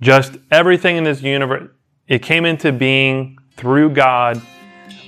Just 0.00 0.36
everything 0.52 0.96
in 0.96 1.02
this 1.02 1.22
universe, 1.22 1.70
it 2.06 2.22
came 2.22 2.44
into 2.44 2.70
being 2.70 3.36
through 3.56 3.90
God. 3.90 4.40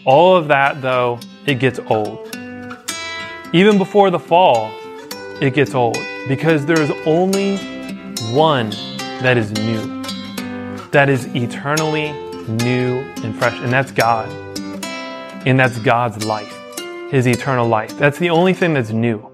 All 0.05 0.37
of 0.37 0.49
that, 0.49 0.83
though, 0.83 1.21
it 1.47 1.61
gets 1.61 1.79
old. 1.79 2.27
Even 3.53 3.79
before 3.79 4.11
the 4.11 4.19
fall, 4.19 4.73
it 5.41 5.55
gets 5.55 5.77
old 5.77 5.97
because 6.27 6.67
there 6.67 6.81
is 6.81 6.91
only 7.07 7.57
one 8.33 8.71
that 9.23 9.37
is 9.37 9.53
new, 9.53 10.03
that 10.91 11.09
is 11.09 11.27
eternally 11.37 12.11
new 12.49 12.99
and 13.23 13.37
fresh, 13.39 13.61
and 13.61 13.73
that's 13.73 13.93
God. 13.93 14.29
And 15.47 15.59
that's 15.59 15.79
God's 15.79 16.25
life, 16.25 16.53
His 17.11 17.29
eternal 17.29 17.69
life. 17.69 17.97
That's 17.97 18.19
the 18.19 18.31
only 18.31 18.55
thing 18.55 18.75
that's 18.75 18.91
new. 18.91 19.31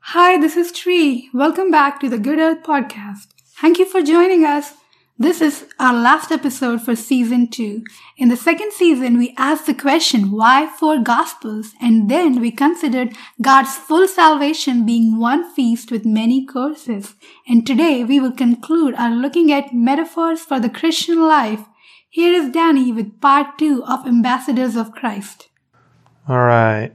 Hi, 0.00 0.38
this 0.38 0.56
is 0.56 0.72
Tree. 0.72 1.30
Welcome 1.32 1.70
back 1.70 2.00
to 2.00 2.08
the 2.08 2.18
Good 2.18 2.40
Earth 2.40 2.64
Podcast. 2.64 3.33
Thank 3.60 3.78
you 3.78 3.86
for 3.86 4.02
joining 4.02 4.44
us. 4.44 4.74
This 5.16 5.40
is 5.40 5.66
our 5.78 5.94
last 5.94 6.32
episode 6.32 6.82
for 6.82 6.96
season 6.96 7.48
two. 7.48 7.84
In 8.18 8.28
the 8.28 8.36
second 8.36 8.72
season, 8.72 9.16
we 9.16 9.32
asked 9.38 9.66
the 9.66 9.74
question, 9.74 10.32
why 10.32 10.66
four 10.66 10.98
gospels? 10.98 11.72
And 11.80 12.10
then 12.10 12.40
we 12.40 12.50
considered 12.50 13.14
God's 13.40 13.76
full 13.76 14.08
salvation 14.08 14.84
being 14.84 15.20
one 15.20 15.54
feast 15.54 15.92
with 15.92 16.04
many 16.04 16.44
courses. 16.44 17.14
And 17.46 17.64
today 17.64 18.02
we 18.02 18.18
will 18.18 18.32
conclude 18.32 18.96
our 18.96 19.12
looking 19.12 19.52
at 19.52 19.72
metaphors 19.72 20.40
for 20.40 20.58
the 20.58 20.68
Christian 20.68 21.22
life. 21.22 21.64
Here 22.10 22.34
is 22.34 22.50
Danny 22.50 22.90
with 22.90 23.20
part 23.20 23.56
two 23.56 23.84
of 23.84 24.04
Ambassadors 24.04 24.74
of 24.74 24.90
Christ. 24.90 25.48
All 26.28 26.42
right. 26.42 26.90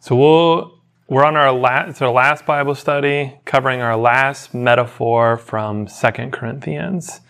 So 0.00 0.16
we'll 0.16 0.73
we're 1.06 1.24
on 1.24 1.36
our 1.36 1.52
last, 1.52 2.00
our 2.00 2.10
last 2.10 2.46
Bible 2.46 2.74
study 2.74 3.38
covering 3.44 3.82
our 3.82 3.96
last 3.96 4.54
metaphor 4.54 5.36
from 5.36 5.86
Second 5.86 6.32
Corinthians. 6.32 7.20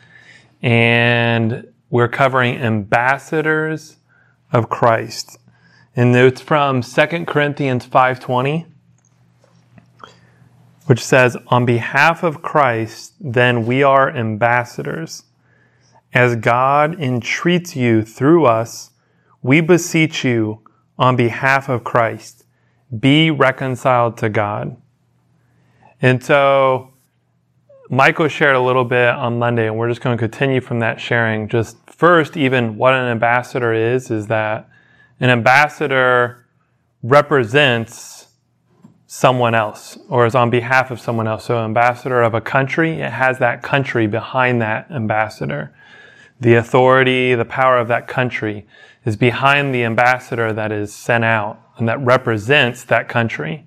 And 0.63 1.67
we're 1.91 2.09
covering 2.09 2.57
ambassadors 2.57 3.97
of 4.53 4.69
Christ. 4.69 5.39
And 5.97 6.15
it's 6.15 6.41
from 6.41 6.83
Second 6.83 7.27
Corinthians 7.27 7.87
5:20 7.87 8.67
which 10.87 11.03
says 11.03 11.35
on 11.49 11.65
behalf 11.65 12.23
of 12.23 12.43
Christ 12.43 13.15
then 13.19 13.65
we 13.65 13.83
are 13.83 14.15
ambassadors 14.15 15.25
as 16.13 16.37
God 16.37 17.01
entreats 17.01 17.75
you 17.75 18.03
through 18.03 18.45
us 18.45 18.91
we 19.43 19.63
beseech 19.63 20.25
you 20.25 20.61
on 20.99 21.17
behalf 21.17 21.71
of 21.71 21.85
Christ 21.85 22.44
be 22.99 23.31
reconciled 23.31 24.17
to 24.19 24.29
God. 24.29 24.77
And 26.01 26.23
so 26.23 26.93
Michael 27.91 28.29
shared 28.29 28.57
a 28.57 28.61
little 28.61 28.85
bit 28.85 29.09
on 29.09 29.39
Monday, 29.39 29.67
and 29.67 29.77
we're 29.77 29.89
just 29.89 30.01
going 30.01 30.17
to 30.17 30.21
continue 30.21 30.61
from 30.61 30.81
that 30.81 31.01
sharing. 31.01 31.49
Just 31.49 31.77
first, 31.91 32.37
even 32.37 32.77
what 32.77 32.95
an 32.95 33.07
ambassador 33.07 33.73
is, 33.73 34.11
is 34.11 34.27
that 34.29 34.69
an 35.21 35.31
ambassador 35.31 36.47
represents 37.03 38.29
someone 39.07 39.55
else 39.55 39.97
or 40.09 40.27
is 40.27 40.35
on 40.35 40.51
behalf 40.51 40.91
of 40.91 41.01
someone 41.01 41.29
else. 41.29 41.45
So, 41.45 41.59
ambassador 41.59 42.23
of 42.23 42.35
a 42.35 42.41
country, 42.41 43.01
it 43.01 43.13
has 43.13 43.39
that 43.39 43.63
country 43.63 44.07
behind 44.07 44.61
that 44.63 44.91
ambassador. 44.91 45.75
The 46.41 46.55
authority, 46.55 47.35
the 47.35 47.45
power 47.45 47.79
of 47.79 47.89
that 47.89 48.09
country 48.09 48.67
is 49.05 49.17
behind 49.17 49.75
the 49.75 49.85
ambassador 49.85 50.53
that 50.53 50.73
is 50.73 50.93
sent 50.93 51.25
out 51.25 51.61
and 51.77 51.89
that 51.89 52.01
represents 52.01 52.85
that 52.85 53.09
country. 53.09 53.67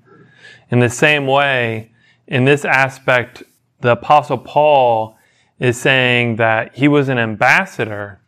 In 0.70 0.80
the 0.80 0.90
same 0.90 1.28
way, 1.28 1.92
in 2.28 2.46
this 2.46 2.66
aspect, 2.66 3.44
the 3.82 3.92
Apostle 3.92 4.38
Paul 4.38 5.18
is 5.60 5.80
saying 5.80 6.36
that 6.38 6.76
he 6.76 6.88
was 6.88 7.10
an 7.10 7.18
ambassador, 7.18 8.22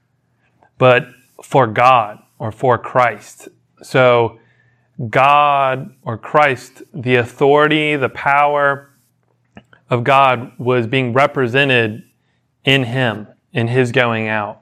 but 0.77 1.07
for 1.43 1.67
God 1.67 2.19
or 2.37 2.51
for 2.51 2.77
Christ. 2.77 3.49
So, 3.81 4.39
God 5.09 5.95
or 6.01 6.17
Christ, 6.17 6.83
the 6.93 7.15
authority, 7.15 7.95
the 7.95 8.09
power 8.09 8.89
of 9.89 10.03
God 10.03 10.51
was 10.57 10.87
being 10.87 11.13
represented 11.13 12.03
in 12.65 12.83
him, 12.83 13.27
in 13.53 13.69
his 13.69 13.91
going 13.91 14.27
out. 14.27 14.61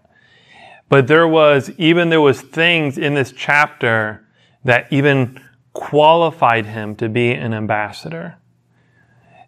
But 0.90 1.08
there 1.08 1.28
was, 1.28 1.70
even 1.78 2.10
there 2.10 2.22
was 2.22 2.42
things 2.42 2.98
in 2.98 3.14
this 3.14 3.32
chapter 3.32 4.26
that 4.64 4.88
even 4.92 5.42
qualified 5.74 6.66
him 6.66 6.96
to 6.96 7.10
be 7.10 7.32
an 7.32 7.54
ambassador. 7.54 8.38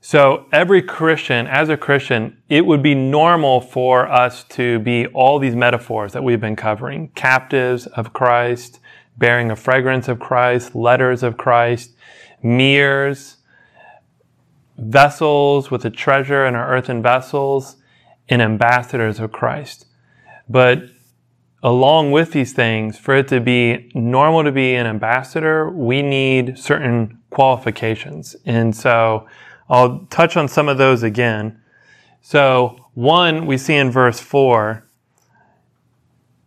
So 0.02 0.46
every 0.52 0.82
Christian, 0.82 1.48
as 1.48 1.70
a 1.70 1.76
Christian, 1.76 2.38
it 2.48 2.66
would 2.66 2.82
be 2.82 2.96
normal 2.96 3.60
for 3.60 4.08
us 4.08 4.44
to 4.46 4.80
be 4.80 5.08
all 5.08 5.40
these 5.40 5.56
metaphors 5.56 6.14
that 6.14 6.24
we've 6.24 6.40
been 6.40 6.56
covering. 6.56 7.10
Captives 7.16 7.86
of 7.88 8.14
Christ, 8.14 8.80
bearing 9.18 9.52
a 9.52 9.56
fragrance 9.56 10.08
of 10.08 10.20
Christ, 10.20 10.74
letters 10.74 11.22
of 11.22 11.38
Christ, 11.38 11.92
mirrors, 12.42 13.38
vessels 14.78 15.70
with 15.70 15.84
a 15.84 15.90
treasure 15.90 16.46
in 16.46 16.56
our 16.56 16.70
earthen 16.70 17.02
vessels, 17.02 17.76
and 18.30 18.42
ambassadors 18.42 19.20
of 19.20 19.32
Christ. 19.32 19.86
But 20.48 20.84
along 21.62 22.12
with 22.12 22.32
these 22.32 22.54
things, 22.54 22.98
for 22.98 23.16
it 23.16 23.28
to 23.28 23.42
be 23.42 23.92
normal 23.94 24.44
to 24.44 24.52
be 24.52 24.76
an 24.76 24.88
ambassador, 24.88 25.70
we 25.70 26.02
need 26.02 26.58
certain 26.58 27.20
qualifications. 27.30 28.36
And 28.46 28.76
so 28.76 29.28
I'll 29.70 30.00
touch 30.10 30.38
on 30.38 30.48
some 30.48 30.70
of 30.70 30.78
those 30.78 31.04
again. 31.04 31.62
So, 32.22 32.86
one 32.94 33.46
we 33.46 33.58
see 33.58 33.76
in 33.76 33.92
verse 33.92 34.20
4 34.20 34.86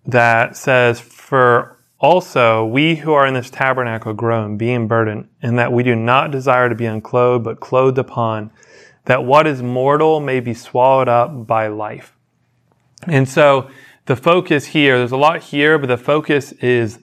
that 0.04 0.56
says, 0.56 1.00
For 1.00 1.78
also 1.98 2.64
we 2.64 2.96
who 2.96 3.12
are 3.12 3.26
in 3.26 3.34
this 3.34 3.48
tabernacle 3.48 4.12
groan, 4.12 4.56
being 4.56 4.88
burdened, 4.88 5.28
and 5.40 5.58
that 5.58 5.72
we 5.72 5.82
do 5.82 5.94
not 5.94 6.30
desire 6.30 6.68
to 6.68 6.74
be 6.74 6.86
unclothed, 6.86 7.44
but 7.44 7.60
clothed 7.60 7.98
upon, 7.98 8.50
that 9.04 9.24
what 9.24 9.46
is 9.46 9.62
mortal 9.62 10.20
may 10.20 10.40
be 10.40 10.54
swallowed 10.54 11.08
up 11.08 11.46
by 11.46 11.68
life. 11.68 12.16
And 13.06 13.28
so, 13.28 13.70
the 14.06 14.16
focus 14.16 14.66
here, 14.66 14.98
there's 14.98 15.12
a 15.12 15.16
lot 15.16 15.42
here, 15.42 15.78
but 15.78 15.86
the 15.86 15.96
focus 15.96 16.52
is 16.52 16.98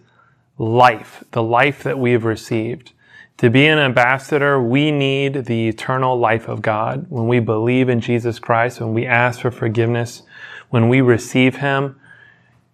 life, 0.58 1.24
the 1.32 1.44
life 1.44 1.84
that 1.84 1.98
we've 1.98 2.26
received. 2.26 2.92
To 3.38 3.50
be 3.50 3.68
an 3.68 3.80
ambassador, 3.80 4.62
we 4.62 4.92
need 4.92 5.46
the 5.46 5.70
eternal 5.70 6.20
life 6.20 6.50
of 6.50 6.62
God. 6.62 7.06
When 7.08 7.30
we 7.30 7.40
believe 7.40 7.88
in 7.88 8.02
Jesus 8.02 8.38
Christ, 8.38 8.82
when 8.82 8.94
we 8.94 9.06
ask 9.06 9.40
for 9.40 9.50
forgiveness, 9.50 10.24
when 10.70 10.90
we 10.90 11.00
receive 11.00 11.58
Him, 11.58 11.98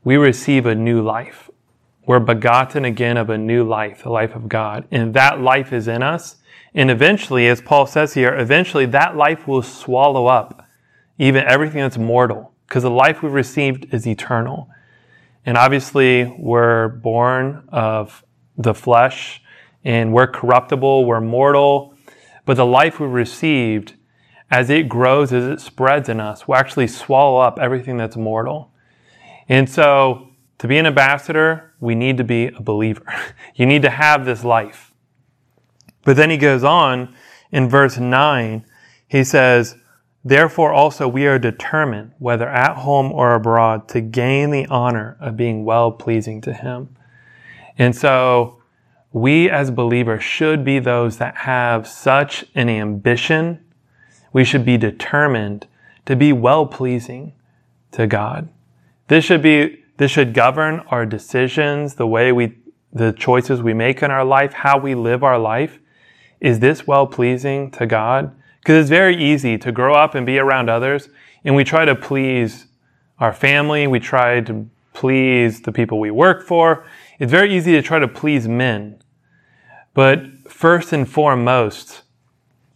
we 0.03 0.18
receive 0.18 0.66
a 0.66 0.74
new 0.74 1.03
life. 1.03 1.52
We're 2.08 2.19
begotten 2.19 2.84
again 2.84 3.18
of 3.18 3.30
a 3.30 3.38
new 3.38 3.64
life, 3.64 4.03
the 4.03 4.09
life 4.09 4.35
of 4.35 4.50
God. 4.50 4.88
And 4.90 5.14
that 5.14 5.40
life 5.40 5.72
is 5.72 5.88
in 5.88 6.02
us. 6.02 6.38
And 6.74 6.90
eventually, 6.90 7.47
as 7.47 7.62
Paul 7.62 7.85
says 7.85 8.16
here, 8.16 8.35
eventually 8.35 8.88
that 8.88 9.16
life 9.16 9.47
will 9.47 9.62
swallow 9.62 10.25
up 10.25 10.68
even 11.18 11.46
everything 11.46 11.81
that's 11.81 11.97
mortal 11.97 12.55
because 12.68 12.84
the 12.84 12.90
life 12.90 13.22
we've 13.22 13.31
received 13.31 13.94
is 13.94 14.08
eternal. 14.08 14.70
And 15.46 15.58
obviously, 15.58 16.26
we're 16.38 16.90
born 16.90 17.64
of 17.70 18.24
the 18.58 18.74
flesh 18.74 19.42
and 19.84 20.12
we're 20.12 20.28
corruptible, 20.28 21.06
we're 21.06 21.22
mortal. 21.22 21.94
But 22.46 22.58
the 22.58 22.66
life 22.66 23.00
we've 23.00 23.09
received, 23.09 23.94
as 24.50 24.70
it 24.70 24.90
grows, 24.90 25.31
as 25.31 25.46
it 25.46 25.62
spreads 25.62 26.09
in 26.09 26.20
us, 26.20 26.48
will 26.48 26.56
actually 26.56 26.88
swallow 26.88 27.40
up 27.40 27.59
everything 27.59 27.98
that's 27.98 28.16
mortal. 28.16 28.72
And 29.47 29.70
so, 29.70 30.30
to 30.58 30.68
be 30.68 30.78
an 30.78 30.86
ambassador, 30.86 31.74
we 31.80 31.96
need 31.96 32.18
to 32.18 32.24
be 32.24 32.47
a 32.47 32.62
believer. 32.62 33.06
you 33.56 33.66
need 33.66 33.84
to 33.84 33.90
have 33.90 34.26
this 34.26 34.44
life. 34.44 34.94
But 36.03 36.16
then 36.16 36.30
he 36.30 36.38
goes 36.38 36.64
on 36.64 37.14
in 37.52 37.70
verse 37.70 37.97
9, 37.97 38.66
he 39.08 39.24
says, 39.24 39.76
Therefore 40.28 40.74
also 40.74 41.08
we 41.08 41.28
are 41.28 41.38
determined, 41.38 42.13
whether 42.17 42.50
at 42.50 42.78
home 42.78 43.11
or 43.11 43.35
abroad, 43.35 43.88
to 43.90 44.02
gain 44.02 44.50
the 44.50 44.66
honor 44.66 45.17
of 45.22 45.38
being 45.38 45.64
well 45.64 45.91
pleasing 45.91 46.41
to 46.41 46.53
Him. 46.53 46.90
And 47.78 47.96
so 47.96 48.59
we 49.14 49.52
as 49.52 49.70
believers 49.70 50.23
should 50.23 50.66
be 50.66 50.79
those 50.79 51.20
that 51.20 51.38
have 51.38 51.88
such 51.88 52.44
an 52.55 52.70
ambition. 52.70 53.64
We 54.34 54.44
should 54.44 54.66
be 54.66 54.78
determined 54.78 55.67
to 56.08 56.16
be 56.16 56.34
well 56.34 56.66
pleasing 56.66 57.34
to 57.91 58.08
God. 58.08 58.50
This 59.08 59.23
should 59.23 59.44
be, 59.44 59.84
this 59.97 60.09
should 60.09 60.34
govern 60.34 60.79
our 60.88 61.05
decisions, 61.05 61.96
the 61.96 62.08
way 62.08 62.32
we, 62.32 62.58
the 62.91 63.14
choices 63.14 63.61
we 63.61 63.76
make 63.76 64.02
in 64.02 64.09
our 64.09 64.26
life, 64.26 64.53
how 64.53 64.79
we 64.79 64.96
live 64.96 65.23
our 65.23 65.38
life. 65.38 65.79
Is 66.41 66.59
this 66.59 66.88
well 66.88 67.05
pleasing 67.05 67.70
to 67.72 67.85
God? 67.85 68.35
Because 68.66 68.82
it's 68.82 68.90
very 68.90 69.16
easy 69.16 69.59
to 69.59 69.72
grow 69.72 69.94
up 69.94 70.16
and 70.16 70.26
be 70.26 70.40
around 70.40 70.72
others, 70.72 71.08
and 71.44 71.56
we 71.56 71.64
try 71.64 71.85
to 71.85 71.94
please 71.94 72.66
our 73.20 73.32
family, 73.32 73.85
we 73.85 74.00
try 74.00 74.41
to 74.41 74.67
please 74.91 75.62
the 75.62 75.72
people 75.72 76.00
we 76.00 76.09
work 76.09 76.41
for. 76.41 76.84
It's 77.20 77.32
very 77.32 77.56
easy 77.56 77.73
to 77.73 77.84
try 77.84 78.00
to 78.00 78.08
please 78.08 78.47
men. 78.47 79.03
But 79.94 80.50
first 80.50 80.91
and 80.94 81.08
foremost, 81.08 82.02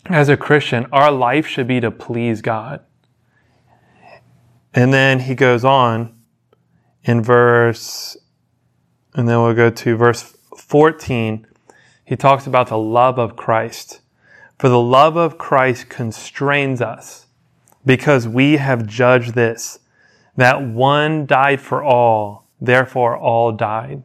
as 0.05 0.29
a 0.29 0.37
Christian, 0.37 0.85
our 0.91 1.11
life 1.11 1.47
should 1.47 1.65
be 1.65 1.79
to 1.79 1.89
please 1.89 2.43
God. 2.43 2.81
And 4.75 4.93
then 4.93 5.21
he 5.21 5.33
goes 5.33 5.65
on 5.65 6.15
in 7.03 7.23
verse, 7.23 8.15
and 9.15 9.27
then 9.27 9.41
we'll 9.41 9.55
go 9.55 9.71
to 9.71 9.97
verse 9.97 10.37
14. 10.55 11.47
He 12.05 12.15
talks 12.15 12.45
about 12.45 12.67
the 12.67 12.77
love 12.77 13.17
of 13.17 13.35
Christ. 13.35 14.01
For 14.59 14.67
the 14.67 14.81
love 14.81 15.15
of 15.15 15.37
Christ 15.37 15.87
constrains 15.87 16.81
us 16.81 17.27
because 17.85 18.27
we 18.27 18.57
have 18.57 18.85
judged 18.85 19.33
this, 19.33 19.79
that 20.35 20.61
one 20.61 21.25
died 21.25 21.61
for 21.61 21.81
all, 21.81 22.45
therefore 22.59 23.17
all 23.17 23.53
died. 23.53 24.03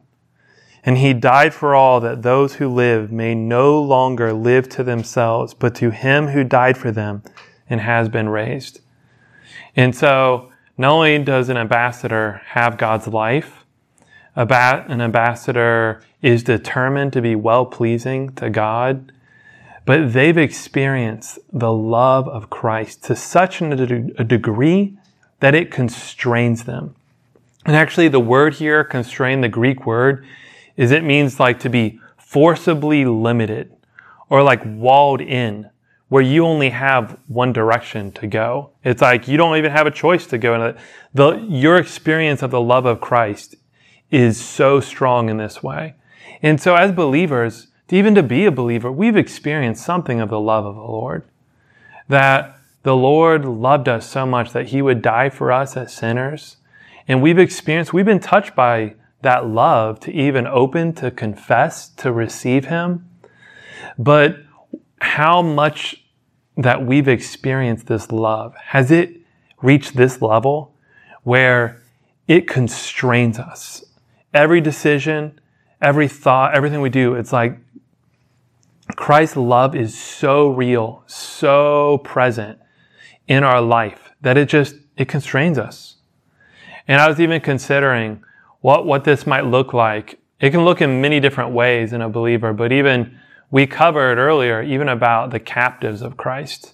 And 0.85 0.97
he 0.97 1.13
died 1.13 1.53
for 1.53 1.75
all 1.75 1.99
that 1.99 2.21
those 2.21 2.55
who 2.55 2.69
live 2.69 3.11
may 3.11 3.35
no 3.35 3.81
longer 3.81 4.31
live 4.31 4.69
to 4.69 4.83
themselves, 4.83 5.53
but 5.53 5.75
to 5.75 5.89
him 5.89 6.27
who 6.27 6.45
died 6.45 6.77
for 6.77 6.89
them 6.89 7.23
and 7.69 7.81
has 7.81 8.07
been 8.07 8.29
raised. 8.29 8.79
And 9.75 9.93
so, 9.93 10.53
not 10.77 10.91
only 10.91 11.19
does 11.19 11.49
an 11.49 11.57
ambassador 11.57 12.41
have 12.45 12.77
God's 12.77 13.07
life, 13.07 13.65
an 14.37 15.01
ambassador 15.01 16.01
is 16.21 16.43
determined 16.43 17.11
to 17.11 17.21
be 17.21 17.35
well 17.35 17.65
pleasing 17.65 18.29
to 18.35 18.49
God, 18.49 19.11
but 19.85 20.13
they've 20.13 20.37
experienced 20.37 21.39
the 21.53 21.71
love 21.71 22.27
of 22.27 22.49
Christ 22.49 23.03
to 23.05 23.15
such 23.15 23.61
a 23.61 24.23
degree 24.23 24.97
that 25.39 25.55
it 25.55 25.71
constrains 25.71 26.63
them. 26.63 26.95
And 27.65 27.75
actually, 27.75 28.07
the 28.07 28.19
word 28.19 28.55
here, 28.55 28.83
constrain, 28.83 29.41
the 29.41 29.49
Greek 29.49 29.85
word, 29.85 30.25
is 30.75 30.91
it 30.91 31.03
means 31.03 31.39
like 31.39 31.59
to 31.61 31.69
be 31.69 31.99
forcibly 32.17 33.05
limited 33.05 33.75
or 34.29 34.43
like 34.43 34.61
walled 34.65 35.21
in 35.21 35.69
where 36.07 36.21
you 36.21 36.45
only 36.45 36.69
have 36.69 37.17
one 37.27 37.51
direction 37.51 38.11
to 38.11 38.27
go. 38.27 38.69
It's 38.83 39.01
like 39.01 39.27
you 39.27 39.37
don't 39.37 39.57
even 39.57 39.71
have 39.71 39.87
a 39.87 39.91
choice 39.91 40.27
to 40.27 40.37
go 40.37 40.53
in. 40.53 40.77
The, 41.13 41.37
your 41.49 41.77
experience 41.77 42.43
of 42.43 42.51
the 42.51 42.61
love 42.61 42.85
of 42.85 43.01
Christ 43.01 43.55
is 44.11 44.39
so 44.39 44.79
strong 44.79 45.29
in 45.29 45.37
this 45.37 45.63
way. 45.63 45.95
And 46.41 46.61
so 46.61 46.75
as 46.75 46.91
believers, 46.91 47.67
even 47.89 48.15
to 48.15 48.23
be 48.23 48.45
a 48.45 48.51
believer, 48.51 48.91
we've 48.91 49.17
experienced 49.17 49.85
something 49.85 50.19
of 50.19 50.29
the 50.29 50.39
love 50.39 50.65
of 50.65 50.75
the 50.75 50.81
Lord. 50.81 51.23
That 52.07 52.59
the 52.83 52.95
Lord 52.95 53.45
loved 53.45 53.89
us 53.89 54.09
so 54.09 54.25
much 54.25 54.51
that 54.53 54.67
he 54.67 54.81
would 54.81 55.01
die 55.01 55.29
for 55.29 55.51
us 55.51 55.75
as 55.75 55.93
sinners. 55.93 56.57
And 57.07 57.21
we've 57.21 57.39
experienced, 57.39 57.93
we've 57.93 58.05
been 58.05 58.19
touched 58.19 58.55
by 58.55 58.95
that 59.21 59.47
love 59.47 59.99
to 60.01 60.11
even 60.11 60.45
open, 60.45 60.93
to 60.93 61.09
confess, 61.11 61.89
to 61.89 62.11
receive 62.11 62.65
him. 62.65 63.09
But 63.97 64.37
how 64.99 65.41
much 65.41 66.03
that 66.57 66.85
we've 66.85 67.07
experienced 67.07 67.87
this 67.87 68.11
love, 68.11 68.55
has 68.55 68.91
it 68.91 69.17
reached 69.61 69.95
this 69.95 70.21
level 70.21 70.75
where 71.23 71.81
it 72.27 72.47
constrains 72.47 73.39
us? 73.39 73.83
Every 74.33 74.61
decision, 74.61 75.39
every 75.81 76.07
thought, 76.07 76.53
everything 76.55 76.81
we 76.81 76.89
do, 76.89 77.15
it's 77.15 77.33
like 77.33 77.57
Christ's 78.95 79.37
love 79.37 79.75
is 79.75 79.97
so 79.97 80.49
real, 80.49 81.03
so 81.07 81.99
present 81.99 82.59
in 83.27 83.43
our 83.43 83.61
life 83.61 84.11
that 84.21 84.37
it 84.37 84.49
just, 84.49 84.75
it 84.97 85.07
constrains 85.07 85.57
us. 85.57 85.95
And 86.87 87.01
I 87.01 87.07
was 87.07 87.19
even 87.19 87.41
considering 87.41 88.23
what, 88.61 88.85
what 88.85 89.03
this 89.03 89.25
might 89.25 89.45
look 89.45 89.73
like. 89.73 90.19
It 90.39 90.51
can 90.51 90.65
look 90.65 90.81
in 90.81 91.01
many 91.01 91.19
different 91.19 91.51
ways 91.51 91.93
in 91.93 92.01
a 92.01 92.09
believer, 92.09 92.53
but 92.53 92.71
even 92.71 93.19
we 93.51 93.65
covered 93.67 94.17
earlier 94.17 94.61
even 94.61 94.89
about 94.89 95.31
the 95.31 95.39
captives 95.39 96.01
of 96.01 96.17
Christ. 96.17 96.73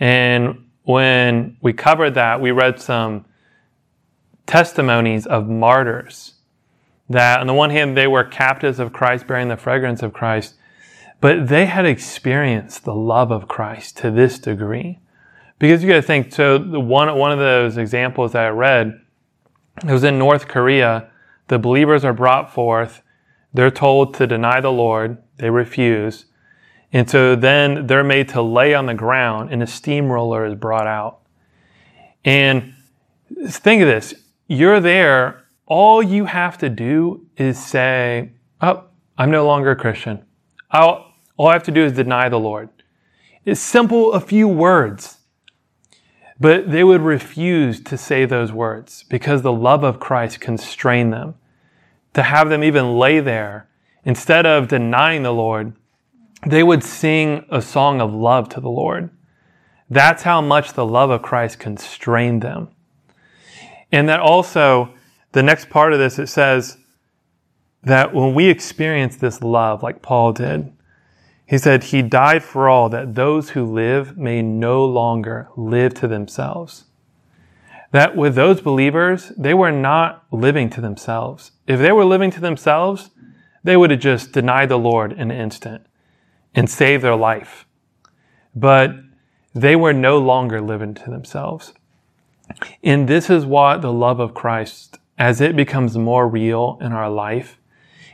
And 0.00 0.66
when 0.84 1.56
we 1.60 1.72
covered 1.72 2.14
that, 2.14 2.40
we 2.40 2.50
read 2.50 2.80
some 2.80 3.24
testimonies 4.46 5.26
of 5.26 5.48
martyrs 5.48 6.34
that 7.10 7.40
on 7.40 7.46
the 7.46 7.54
one 7.54 7.70
hand, 7.70 7.96
they 7.96 8.06
were 8.06 8.24
captives 8.24 8.78
of 8.78 8.92
Christ, 8.92 9.26
bearing 9.26 9.48
the 9.48 9.56
fragrance 9.56 10.02
of 10.02 10.12
Christ, 10.12 10.54
but 11.20 11.48
they 11.48 11.66
had 11.66 11.84
experienced 11.84 12.84
the 12.84 12.94
love 12.94 13.30
of 13.30 13.48
Christ 13.48 13.96
to 13.98 14.10
this 14.10 14.38
degree. 14.38 15.00
Because 15.58 15.82
you 15.82 15.88
got 15.88 15.96
to 15.96 16.02
think, 16.02 16.32
so 16.32 16.58
the 16.58 16.78
one, 16.78 17.14
one 17.16 17.32
of 17.32 17.38
those 17.38 17.76
examples 17.76 18.32
that 18.32 18.44
I 18.44 18.48
read, 18.48 19.00
it 19.84 19.92
was 19.92 20.04
in 20.04 20.18
North 20.18 20.46
Korea. 20.46 21.10
The 21.48 21.58
believers 21.58 22.04
are 22.04 22.12
brought 22.12 22.52
forth. 22.52 23.02
They're 23.52 23.70
told 23.70 24.14
to 24.14 24.26
deny 24.26 24.60
the 24.60 24.72
Lord. 24.72 25.18
They 25.38 25.50
refuse. 25.50 26.26
And 26.92 27.08
so 27.08 27.34
then 27.36 27.86
they're 27.86 28.04
made 28.04 28.28
to 28.30 28.42
lay 28.42 28.74
on 28.74 28.86
the 28.86 28.94
ground 28.94 29.50
and 29.52 29.62
a 29.62 29.66
steamroller 29.66 30.46
is 30.46 30.54
brought 30.54 30.86
out. 30.86 31.20
And 32.24 32.74
think 33.46 33.82
of 33.82 33.88
this. 33.88 34.14
You're 34.46 34.80
there. 34.80 35.44
All 35.66 36.02
you 36.02 36.24
have 36.24 36.56
to 36.58 36.68
do 36.68 37.26
is 37.36 37.62
say, 37.62 38.32
Oh, 38.60 38.84
I'm 39.18 39.30
no 39.30 39.46
longer 39.46 39.72
a 39.72 39.76
Christian. 39.76 40.24
I'll, 40.70 41.07
all 41.38 41.48
I 41.48 41.54
have 41.54 41.62
to 41.62 41.70
do 41.70 41.84
is 41.84 41.92
deny 41.94 42.28
the 42.28 42.38
Lord. 42.38 42.68
It's 43.46 43.60
simple, 43.60 44.12
a 44.12 44.20
few 44.20 44.46
words. 44.46 45.18
But 46.38 46.70
they 46.70 46.84
would 46.84 47.00
refuse 47.00 47.80
to 47.84 47.96
say 47.96 48.26
those 48.26 48.52
words 48.52 49.04
because 49.08 49.40
the 49.42 49.52
love 49.52 49.82
of 49.82 49.98
Christ 49.98 50.40
constrained 50.40 51.12
them 51.12 51.34
to 52.14 52.22
have 52.22 52.48
them 52.48 52.62
even 52.62 52.98
lay 52.98 53.20
there 53.20 53.68
instead 54.04 54.46
of 54.46 54.68
denying 54.68 55.22
the 55.22 55.32
Lord, 55.32 55.72
they 56.46 56.62
would 56.62 56.84
sing 56.84 57.44
a 57.50 57.60
song 57.60 58.00
of 58.00 58.12
love 58.12 58.48
to 58.50 58.60
the 58.60 58.70
Lord. 58.70 59.10
That's 59.90 60.22
how 60.22 60.40
much 60.40 60.72
the 60.72 60.86
love 60.86 61.10
of 61.10 61.22
Christ 61.22 61.58
constrained 61.58 62.42
them. 62.42 62.68
And 63.90 64.08
that 64.08 64.20
also, 64.20 64.94
the 65.32 65.42
next 65.42 65.70
part 65.70 65.92
of 65.92 65.98
this, 65.98 66.18
it 66.18 66.28
says 66.28 66.76
that 67.82 68.14
when 68.14 68.34
we 68.34 68.48
experience 68.48 69.16
this 69.16 69.42
love, 69.42 69.82
like 69.82 70.02
Paul 70.02 70.32
did, 70.32 70.72
he 71.48 71.56
said, 71.56 71.84
He 71.84 72.02
died 72.02 72.44
for 72.44 72.68
all 72.68 72.90
that 72.90 73.14
those 73.14 73.50
who 73.50 73.64
live 73.64 74.18
may 74.18 74.42
no 74.42 74.84
longer 74.84 75.48
live 75.56 75.94
to 75.94 76.06
themselves. 76.06 76.84
That 77.90 78.14
with 78.14 78.34
those 78.34 78.60
believers, 78.60 79.30
they 79.30 79.54
were 79.54 79.72
not 79.72 80.26
living 80.30 80.68
to 80.68 80.82
themselves. 80.82 81.52
If 81.66 81.80
they 81.80 81.90
were 81.90 82.04
living 82.04 82.30
to 82.32 82.40
themselves, 82.40 83.08
they 83.64 83.78
would 83.78 83.90
have 83.90 84.00
just 84.00 84.32
denied 84.32 84.68
the 84.68 84.78
Lord 84.78 85.12
in 85.12 85.30
an 85.30 85.40
instant 85.40 85.86
and 86.54 86.68
saved 86.68 87.02
their 87.02 87.16
life. 87.16 87.64
But 88.54 88.96
they 89.54 89.74
were 89.74 89.94
no 89.94 90.18
longer 90.18 90.60
living 90.60 90.92
to 90.94 91.10
themselves. 91.10 91.72
And 92.82 93.08
this 93.08 93.30
is 93.30 93.46
what 93.46 93.80
the 93.80 93.92
love 93.92 94.20
of 94.20 94.34
Christ, 94.34 94.98
as 95.16 95.40
it 95.40 95.56
becomes 95.56 95.96
more 95.96 96.28
real 96.28 96.76
in 96.82 96.92
our 96.92 97.08
life 97.08 97.57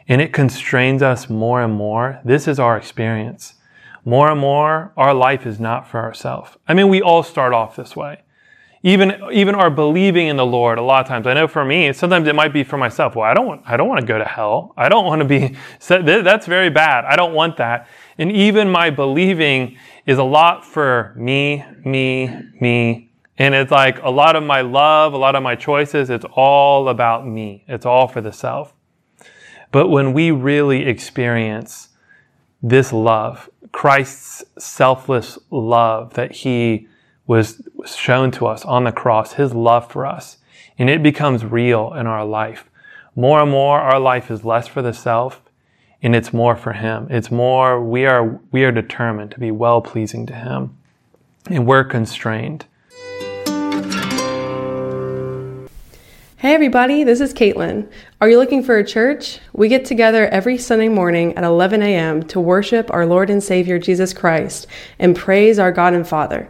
and 0.09 0.21
it 0.21 0.33
constrains 0.33 1.03
us 1.03 1.29
more 1.29 1.63
and 1.63 1.75
more, 1.75 2.21
this 2.25 2.47
is 2.47 2.59
our 2.59 2.77
experience. 2.77 3.55
More 4.05 4.31
and 4.31 4.41
more, 4.41 4.93
our 4.97 5.15
life 5.15 5.47
is 5.47 5.59
not 5.59 5.89
for 5.89 6.01
ourselves. 6.01 6.51
I 6.69 6.75
mean, 6.75 6.89
we 6.89 7.01
all 7.01 7.23
start 7.23 7.55
off 7.55 7.77
this 7.77 7.97
way 7.97 8.21
even 8.85 9.19
even 9.33 9.55
our 9.55 9.71
believing 9.71 10.29
in 10.29 10.37
the 10.37 10.45
Lord. 10.45 10.79
A 10.79 10.83
lot 10.83 11.01
of 11.01 11.09
times, 11.09 11.27
I 11.27 11.33
know 11.33 11.49
for 11.49 11.65
me, 11.65 11.93
sometimes 11.95 12.29
it 12.29 12.35
might 12.35 12.53
be 12.53 12.63
for 12.63 12.77
myself. 12.77 13.17
Well, 13.17 13.29
I 13.29 13.33
don't 13.33 13.47
want 13.47 13.63
I 13.65 13.79
don't 13.79 13.89
want 13.89 14.01
to 14.01 14.07
go 14.07 14.19
to 14.19 14.25
hell. 14.25 14.75
I 14.77 14.91
don't 14.91 15.07
want 15.07 15.23
to 15.23 15.25
be. 15.25 15.57
That's 15.89 16.47
very 16.47 16.69
bad. 16.69 17.07
I 17.07 17.17
don't 17.17 17.33
want 17.33 17.57
that. 17.57 17.89
And 18.19 18.31
even 18.31 18.71
my 18.71 18.91
believing 18.91 19.79
is 20.07 20.19
a 20.19 20.23
lot 20.23 20.67
for 20.67 21.15
me, 21.17 21.65
me, 21.85 22.31
me. 22.61 23.11
And 23.39 23.55
it's 23.55 23.73
like 23.73 24.01
a 24.03 24.11
lot 24.11 24.37
of 24.37 24.45
my 24.45 24.61
love, 24.61 25.15
a 25.15 25.17
lot 25.17 25.35
of 25.35 25.43
my 25.43 25.57
choices, 25.57 26.11
it's 26.11 26.27
all 26.33 26.89
about 26.91 27.27
me. 27.27 27.65
It's 27.67 27.87
all 27.87 28.07
for 28.07 28.21
the 28.21 28.33
self. 28.33 28.75
But 29.75 29.89
when 29.89 30.13
we 30.13 30.31
really 30.31 30.87
experience 30.87 31.89
this 32.63 32.93
love, 32.93 33.51
Christ's 33.73 34.45
selfless 34.57 35.37
love 35.51 36.15
that 36.15 36.31
he 36.31 36.87
was 37.27 37.61
shown 37.85 38.31
to 38.31 38.47
us 38.47 38.65
on 38.65 38.85
the 38.85 38.93
cross, 38.93 39.33
His 39.33 39.53
love 39.53 39.91
for 39.91 40.07
us, 40.07 40.37
and 40.79 40.89
it 40.89 41.03
becomes 41.03 41.45
real 41.45 41.93
in 41.95 42.07
our 42.07 42.25
life. 42.25 42.71
More 43.17 43.41
and 43.41 43.51
more, 43.51 43.81
our 43.81 43.99
life 43.99 44.31
is 44.31 44.45
less 44.45 44.69
for 44.69 44.81
the 44.81 44.93
self, 44.93 45.43
and 46.01 46.15
it's 46.15 46.33
more 46.33 46.55
for 46.55 46.75
Him. 46.75 47.09
It's 47.11 47.33
more, 47.33 47.85
we 47.85 48.07
are, 48.07 48.41
we 48.53 48.63
are 48.63 48.71
determined 48.71 49.33
to 49.33 49.41
be 49.41 49.51
well 49.51 49.81
pleasing 49.81 50.25
to 50.27 50.35
Him, 50.35 50.79
and 51.51 51.67
we're 51.67 51.83
constrained. 51.83 52.67
Hey 56.45 56.53
everybody, 56.53 57.05
this 57.05 57.23
is 57.23 57.33
Caitlin. 57.33 57.91
Are 58.21 58.29
you 58.29 58.37
looking 58.37 58.63
for 58.63 58.77
a 58.77 58.85
church? 58.85 59.39
We 59.55 59.69
get 59.69 59.87
together 59.87 60.27
every 60.27 60.59
Sunday 60.59 60.91
morning 60.91 61.35
at 61.39 61.43
11 61.43 61.83
a.m. 61.83 62.23
to 62.25 62.39
worship 62.39 62.93
our 62.93 63.07
Lord 63.07 63.31
and 63.31 63.43
Savior 63.43 63.79
Jesus 63.79 64.13
Christ 64.13 64.67
and 64.99 65.17
praise 65.17 65.59
our 65.59 65.73
God 65.73 65.95
and 65.95 66.07
Father. 66.07 66.47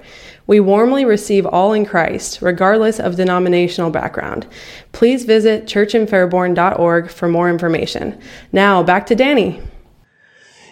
We 0.48 0.58
warmly 0.58 1.04
receive 1.04 1.46
all 1.46 1.72
in 1.74 1.86
Christ, 1.86 2.42
regardless 2.42 2.98
of 2.98 3.14
denominational 3.14 3.90
background. 3.90 4.48
Please 4.90 5.24
visit 5.24 5.66
churchinfairborn.org 5.66 7.08
for 7.08 7.28
more 7.28 7.48
information. 7.48 8.20
Now, 8.50 8.82
back 8.82 9.06
to 9.06 9.14
Danny. 9.14 9.62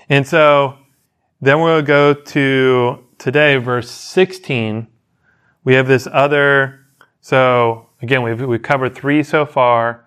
And 0.08 0.26
so 0.26 0.78
then 1.40 1.60
we'll 1.60 1.82
go 1.82 2.12
to 2.12 3.04
today, 3.18 3.56
verse 3.58 3.88
16. 3.88 4.88
We 5.62 5.74
have 5.74 5.86
this 5.86 6.08
other 6.10 6.80
So 7.20 7.86
again, 8.02 8.22
we've, 8.22 8.40
we've 8.42 8.62
covered 8.62 8.94
three 8.94 9.22
so 9.22 9.46
far. 9.46 10.04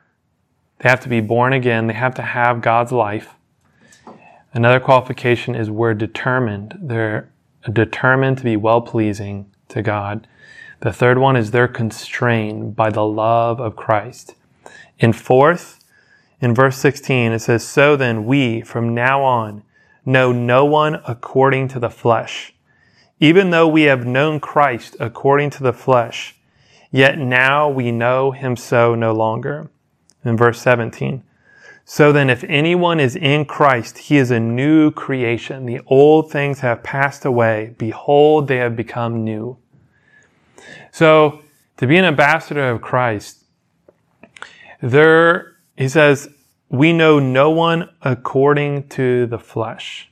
They 0.80 0.90
have 0.90 1.00
to 1.02 1.10
be 1.10 1.22
born 1.22 1.54
again. 1.54 1.88
They 1.88 1.94
have 1.94 2.14
to 2.16 2.22
have 2.22 2.62
God's 2.62 2.92
life. 2.92 3.36
Another 4.54 4.80
qualification 4.80 5.56
is 5.56 5.70
we're 5.70 5.94
determined. 5.94 6.78
They're 6.80 7.30
determined 7.72 8.38
to 8.38 8.44
be 8.44 8.56
well 8.56 8.82
pleasing 8.82 9.52
to 9.70 9.82
God. 9.82 10.28
The 10.82 10.94
third 10.94 11.18
one 11.18 11.36
is 11.36 11.52
they're 11.52 11.68
constrained 11.68 12.76
by 12.76 12.90
the 12.90 13.06
love 13.06 13.60
of 13.60 13.76
Christ. 13.76 14.36
And 15.00 15.16
fourth, 15.16 15.84
in 16.40 16.54
verse 16.54 16.78
16, 16.78 17.32
it 17.32 17.40
says, 17.40 17.66
So 17.66 17.96
then 17.96 18.26
we, 18.26 18.62
from 18.62 18.94
now 18.94 19.24
on, 19.24 19.64
know 20.06 20.32
no 20.32 20.64
one 20.66 21.02
according 21.08 21.70
to 21.70 21.80
the 21.80 21.90
flesh. 21.90 22.54
Even 23.20 23.50
though 23.50 23.68
we 23.68 23.84
have 23.84 24.06
known 24.06 24.40
Christ 24.40 24.96
according 25.00 25.50
to 25.52 25.64
the 25.64 25.74
flesh, 25.74 26.36
yet 26.96 27.18
now 27.18 27.70
we 27.70 27.92
know 27.92 28.32
him 28.32 28.56
so 28.56 28.96
no 28.96 29.14
longer. 29.14 29.70
In 30.24 30.36
verse 30.36 30.60
17, 30.60 31.24
so 31.88 32.12
then 32.12 32.32
if 32.32 32.44
anyone 32.46 33.00
is 33.00 33.16
in 33.16 33.46
Christ, 33.46 34.00
he 34.00 34.18
is 34.18 34.32
a 34.32 34.40
new 34.40 34.90
creation. 34.90 35.68
The 35.68 35.82
old 35.86 36.32
things 36.32 36.62
have 36.62 36.82
passed 36.82 37.26
away. 37.26 37.76
Behold, 37.78 38.48
they 38.48 38.58
have 38.58 38.76
become 38.76 39.24
new. 39.24 39.58
So 40.92 41.42
to 41.78 41.86
be 41.86 41.96
an 41.98 42.06
ambassador 42.06 42.68
of 42.72 42.82
Christ, 42.82 43.44
there, 44.82 45.58
he 45.78 45.88
says, 45.88 46.28
we 46.70 46.92
know 46.92 47.20
no 47.20 47.52
one 47.52 47.90
according 48.02 48.90
to 48.90 49.28
the 49.28 49.38
flesh. 49.38 50.10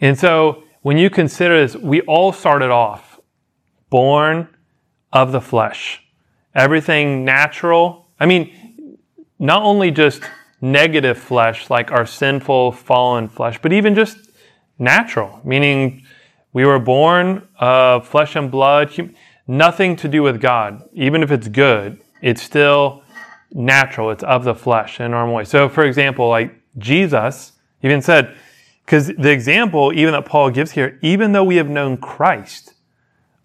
And 0.00 0.18
so 0.18 0.64
when 0.82 0.98
you 0.98 1.10
consider 1.10 1.60
this, 1.60 1.76
we 1.76 2.00
all 2.02 2.32
started 2.32 2.70
off 2.70 3.20
born 3.88 4.48
of 5.14 5.32
the 5.32 5.40
flesh. 5.40 6.02
Everything 6.54 7.24
natural. 7.24 8.08
I 8.20 8.26
mean, 8.26 8.98
not 9.38 9.62
only 9.62 9.90
just 9.90 10.22
negative 10.60 11.16
flesh, 11.16 11.70
like 11.70 11.90
our 11.92 12.04
sinful, 12.04 12.72
fallen 12.72 13.28
flesh, 13.28 13.58
but 13.62 13.72
even 13.72 13.94
just 13.94 14.18
natural, 14.78 15.40
meaning 15.44 16.04
we 16.52 16.64
were 16.64 16.78
born 16.78 17.46
of 17.58 18.06
flesh 18.06 18.36
and 18.36 18.50
blood, 18.50 18.92
nothing 19.46 19.96
to 19.96 20.08
do 20.08 20.22
with 20.22 20.40
God. 20.40 20.88
Even 20.92 21.22
if 21.22 21.30
it's 21.30 21.48
good, 21.48 22.00
it's 22.20 22.42
still 22.42 23.02
natural. 23.52 24.10
It's 24.10 24.24
of 24.24 24.44
the 24.44 24.54
flesh 24.54 24.98
in 24.98 25.06
a 25.06 25.08
normal 25.08 25.36
way. 25.36 25.44
So, 25.44 25.68
for 25.68 25.84
example, 25.84 26.28
like 26.28 26.54
Jesus 26.78 27.52
even 27.82 28.02
said, 28.02 28.36
because 28.84 29.08
the 29.08 29.30
example 29.30 29.92
even 29.92 30.12
that 30.12 30.24
Paul 30.24 30.50
gives 30.50 30.72
here, 30.72 30.98
even 31.02 31.32
though 31.32 31.44
we 31.44 31.56
have 31.56 31.68
known 31.68 31.96
Christ 31.96 32.74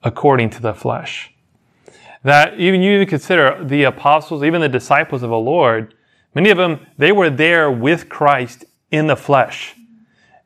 according 0.04 0.50
to 0.52 0.62
the 0.62 0.74
flesh, 0.74 1.34
that 2.24 2.60
even 2.60 2.82
you 2.82 2.94
even 2.94 3.08
consider 3.08 3.64
the 3.64 3.84
apostles, 3.84 4.44
even 4.44 4.62
the 4.62 4.70
disciples 4.70 5.24
of 5.24 5.30
the 5.30 5.38
Lord, 5.38 5.94
many 6.36 6.50
of 6.50 6.58
them, 6.58 6.86
they 6.98 7.12
were 7.12 7.30
there 7.30 7.72
with 7.72 8.10
Christ 8.10 8.66
in 8.92 9.08
the 9.08 9.16
flesh. 9.16 9.76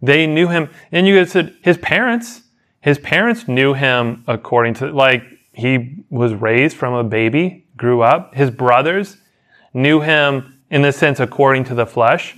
They 0.01 0.27
knew 0.27 0.47
him, 0.49 0.69
and 0.91 1.07
you 1.07 1.25
said 1.25 1.55
his 1.61 1.77
parents, 1.77 2.41
his 2.81 2.99
parents 2.99 3.47
knew 3.47 3.73
him 3.73 4.23
according 4.27 4.75
to, 4.75 4.91
like, 4.91 5.23
he 5.53 6.03
was 6.09 6.33
raised 6.33 6.75
from 6.75 6.93
a 6.93 7.03
baby, 7.03 7.65
grew 7.77 8.01
up. 8.01 8.35
His 8.35 8.51
brothers 8.51 9.17
knew 9.73 10.01
him 10.01 10.59
in 10.69 10.81
the 10.81 10.91
sense 10.91 11.19
according 11.19 11.63
to 11.65 11.75
the 11.75 11.85
flesh. 11.85 12.35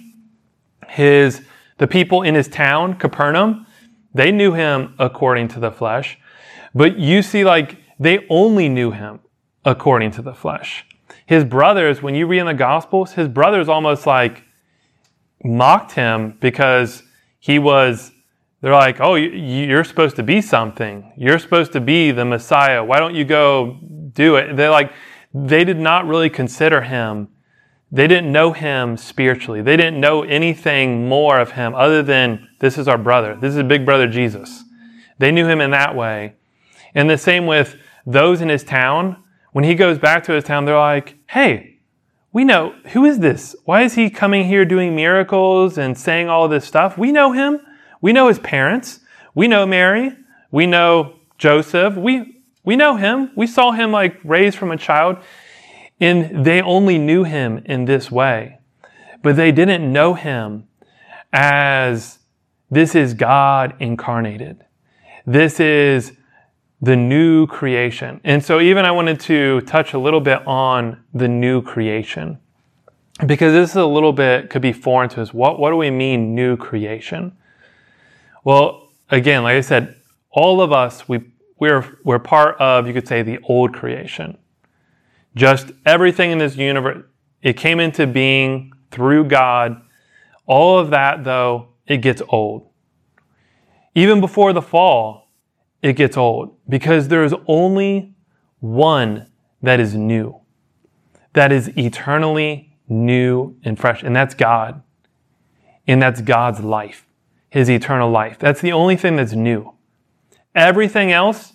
His 0.88 1.42
the 1.78 1.88
people 1.88 2.22
in 2.22 2.36
his 2.36 2.48
town, 2.48 2.96
Capernaum, 2.96 3.66
they 4.14 4.32
knew 4.32 4.54
him 4.54 4.94
according 4.98 5.50
to 5.50 5.60
the 5.60 5.72
flesh. 5.72 6.18
But 6.74 6.98
you 6.98 7.22
see, 7.22 7.44
like, 7.44 7.78
they 8.00 8.26
only 8.30 8.70
knew 8.70 8.92
him 8.92 9.20
according 9.66 10.12
to 10.12 10.22
the 10.22 10.34
flesh. 10.34 10.86
His 11.26 11.44
brothers, 11.44 12.02
when 12.02 12.16
you 12.16 12.28
read 12.28 12.40
in 12.40 12.46
the 12.46 12.54
Gospels, 12.54 13.14
his 13.14 13.28
brothers 13.28 13.68
almost 13.68 14.06
like 14.06 14.44
mocked 15.44 15.94
him 15.94 16.38
because 16.40 17.04
he 17.40 17.60
was, 17.60 18.12
they're 18.62 18.72
like, 18.72 19.02
oh, 19.02 19.16
you're 19.16 19.84
supposed 19.84 20.16
to 20.18 20.24
be 20.24 20.42
something. 20.42 21.12
You're 21.18 21.40
supposed 21.40 21.74
to 21.74 21.82
be 21.82 22.12
the 22.12 22.26
Messiah. 22.26 22.84
Why 22.84 23.00
don't 23.00 23.16
you 23.16 23.26
go 23.26 23.80
do 24.14 24.36
it? 24.36 24.56
They're 24.56 24.70
like, 24.70 24.92
they 25.34 25.64
did 25.64 25.80
not 25.80 26.06
really 26.06 26.30
consider 26.30 26.82
him 26.82 27.30
they 27.96 28.08
didn't 28.08 28.32
know 28.32 28.52
him 28.52 28.98
spiritually. 28.98 29.62
They 29.62 29.78
didn't 29.78 30.02
know 30.02 30.24
anything 30.24 31.08
more 31.08 31.40
of 31.40 31.52
him 31.52 31.74
other 31.76 32.04
than 32.04 32.48
this 32.60 32.78
is 32.78 32.90
our 32.90 32.98
brother. 32.98 33.38
This 33.40 33.56
is 33.56 33.64
big 33.64 33.86
brother 33.86 34.06
Jesus. 34.06 34.64
They 35.18 35.32
knew 35.32 35.48
him 35.48 35.62
in 35.62 35.72
that 35.72 35.96
way. 35.96 36.34
And 36.94 37.10
the 37.10 37.18
same 37.18 37.46
with 37.46 37.78
those 38.06 38.42
in 38.42 38.50
his 38.50 38.66
town. 38.66 39.24
When 39.56 39.64
he 39.64 39.74
goes 39.74 39.98
back 39.98 40.26
to 40.26 40.34
his 40.34 40.44
town, 40.44 40.66
they're 40.66 40.78
like, 40.78 41.16
hey, 41.30 41.78
we 42.34 42.44
know, 42.44 42.76
who 42.88 43.06
is 43.06 43.20
this? 43.20 43.56
Why 43.64 43.84
is 43.84 43.94
he 43.94 44.10
coming 44.10 44.44
here 44.44 44.66
doing 44.66 44.94
miracles 44.94 45.78
and 45.78 45.98
saying 45.98 46.28
all 46.28 46.50
this 46.50 46.66
stuff? 46.66 46.98
We 46.98 47.14
know 47.14 47.32
him. 47.32 47.62
We 48.02 48.12
know 48.12 48.28
his 48.28 48.38
parents. 48.40 49.00
We 49.34 49.48
know 49.48 49.66
Mary. 49.66 50.12
We 50.52 50.68
know 50.68 51.22
Joseph. 51.38 51.96
We, 51.96 52.42
we 52.66 52.76
know 52.76 52.98
him. 52.98 53.32
We 53.38 53.48
saw 53.48 53.72
him 53.72 53.94
like 53.94 54.20
raised 54.26 54.58
from 54.58 54.72
a 54.72 54.78
child. 54.78 55.20
And 56.02 56.46
they 56.46 56.62
only 56.62 56.98
knew 56.98 57.24
him 57.24 57.64
in 57.64 57.86
this 57.86 58.12
way. 58.12 58.60
But 59.24 59.38
they 59.38 59.54
didn't 59.54 59.90
know 59.90 60.16
him 60.16 60.68
as 61.32 62.20
this 62.70 62.94
is 62.94 63.14
God 63.14 63.74
incarnated. 63.80 64.66
This 65.26 65.62
is 65.62 66.12
the 66.82 66.96
new 66.96 67.48
creation. 67.48 68.20
And 68.24 68.44
so 68.44 68.60
even 68.60 68.86
I 68.86 68.92
wanted 68.92 69.20
to 69.22 69.62
touch 69.62 69.94
a 69.94 70.00
little 70.00 70.22
bit 70.22 70.46
on 70.46 71.04
the 71.14 71.28
new 71.28 71.62
creation. 71.62 72.40
Because 73.26 73.54
this 73.54 73.72
is 73.72 73.76
a 73.78 73.86
little 73.86 74.12
bit 74.12 74.50
could 74.50 74.62
be 74.62 74.74
foreign 74.74 75.10
to 75.12 75.22
us. 75.22 75.34
What, 75.34 75.58
what 75.58 75.70
do 75.70 75.78
we 75.78 75.90
mean 75.90 76.36
new 76.36 76.58
creation? 76.58 77.38
Well, 78.44 78.90
again, 79.10 79.44
like 79.44 79.56
I 79.56 79.62
said, 79.62 79.96
all 80.32 80.62
of 80.62 80.74
us, 80.74 81.08
we, 81.08 81.24
we're, 81.58 81.98
we're 82.04 82.20
part 82.20 82.58
of, 82.60 82.88
you 82.88 82.94
could 82.94 83.08
say, 83.08 83.22
the 83.22 83.40
old 83.44 83.74
creation. 83.74 84.38
Just 85.34 85.72
everything 85.86 86.32
in 86.32 86.38
this 86.38 86.58
universe, 86.58 87.06
it 87.42 87.54
came 87.54 87.80
into 87.80 88.06
being 88.06 88.74
through 88.92 89.26
God. 89.26 89.82
All 90.46 90.78
of 90.78 90.90
that, 90.90 91.24
though, 91.24 91.70
it 91.88 91.98
gets 91.98 92.22
old. 92.30 92.70
Even 93.96 94.20
before 94.20 94.52
the 94.52 94.62
fall, 94.62 95.25
it 95.86 95.94
gets 95.94 96.18
old 96.18 96.58
because 96.68 97.08
there 97.08 97.24
is 97.24 97.34
only 97.48 98.14
one 98.60 99.28
that 99.62 99.80
is 99.80 99.96
new, 99.96 100.40
that 101.34 101.52
is 101.52 101.76
eternally 101.78 102.78
new 102.88 103.56
and 103.64 103.80
fresh, 103.80 104.04
and 104.04 104.16
that's 104.16 104.34
God. 104.34 104.82
And 105.88 106.02
that's 106.02 106.20
God's 106.22 106.62
life, 106.62 107.06
His 107.50 107.70
eternal 107.70 108.10
life. 108.10 108.40
That's 108.40 108.62
the 108.62 108.72
only 108.72 108.96
thing 108.96 109.18
that's 109.18 109.34
new. 109.34 109.74
Everything 110.56 111.12
else, 111.12 111.54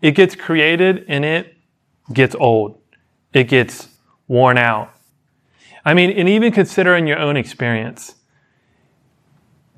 it 0.00 0.12
gets 0.12 0.36
created 0.36 1.04
and 1.08 1.24
it 1.24 1.56
gets 2.12 2.36
old 2.36 2.78
it 3.36 3.48
gets 3.48 3.88
worn 4.28 4.56
out. 4.56 4.94
I 5.84 5.92
mean, 5.92 6.10
and 6.10 6.28
even 6.28 6.52
considering 6.52 7.06
your 7.06 7.18
own 7.18 7.36
experience, 7.36 8.14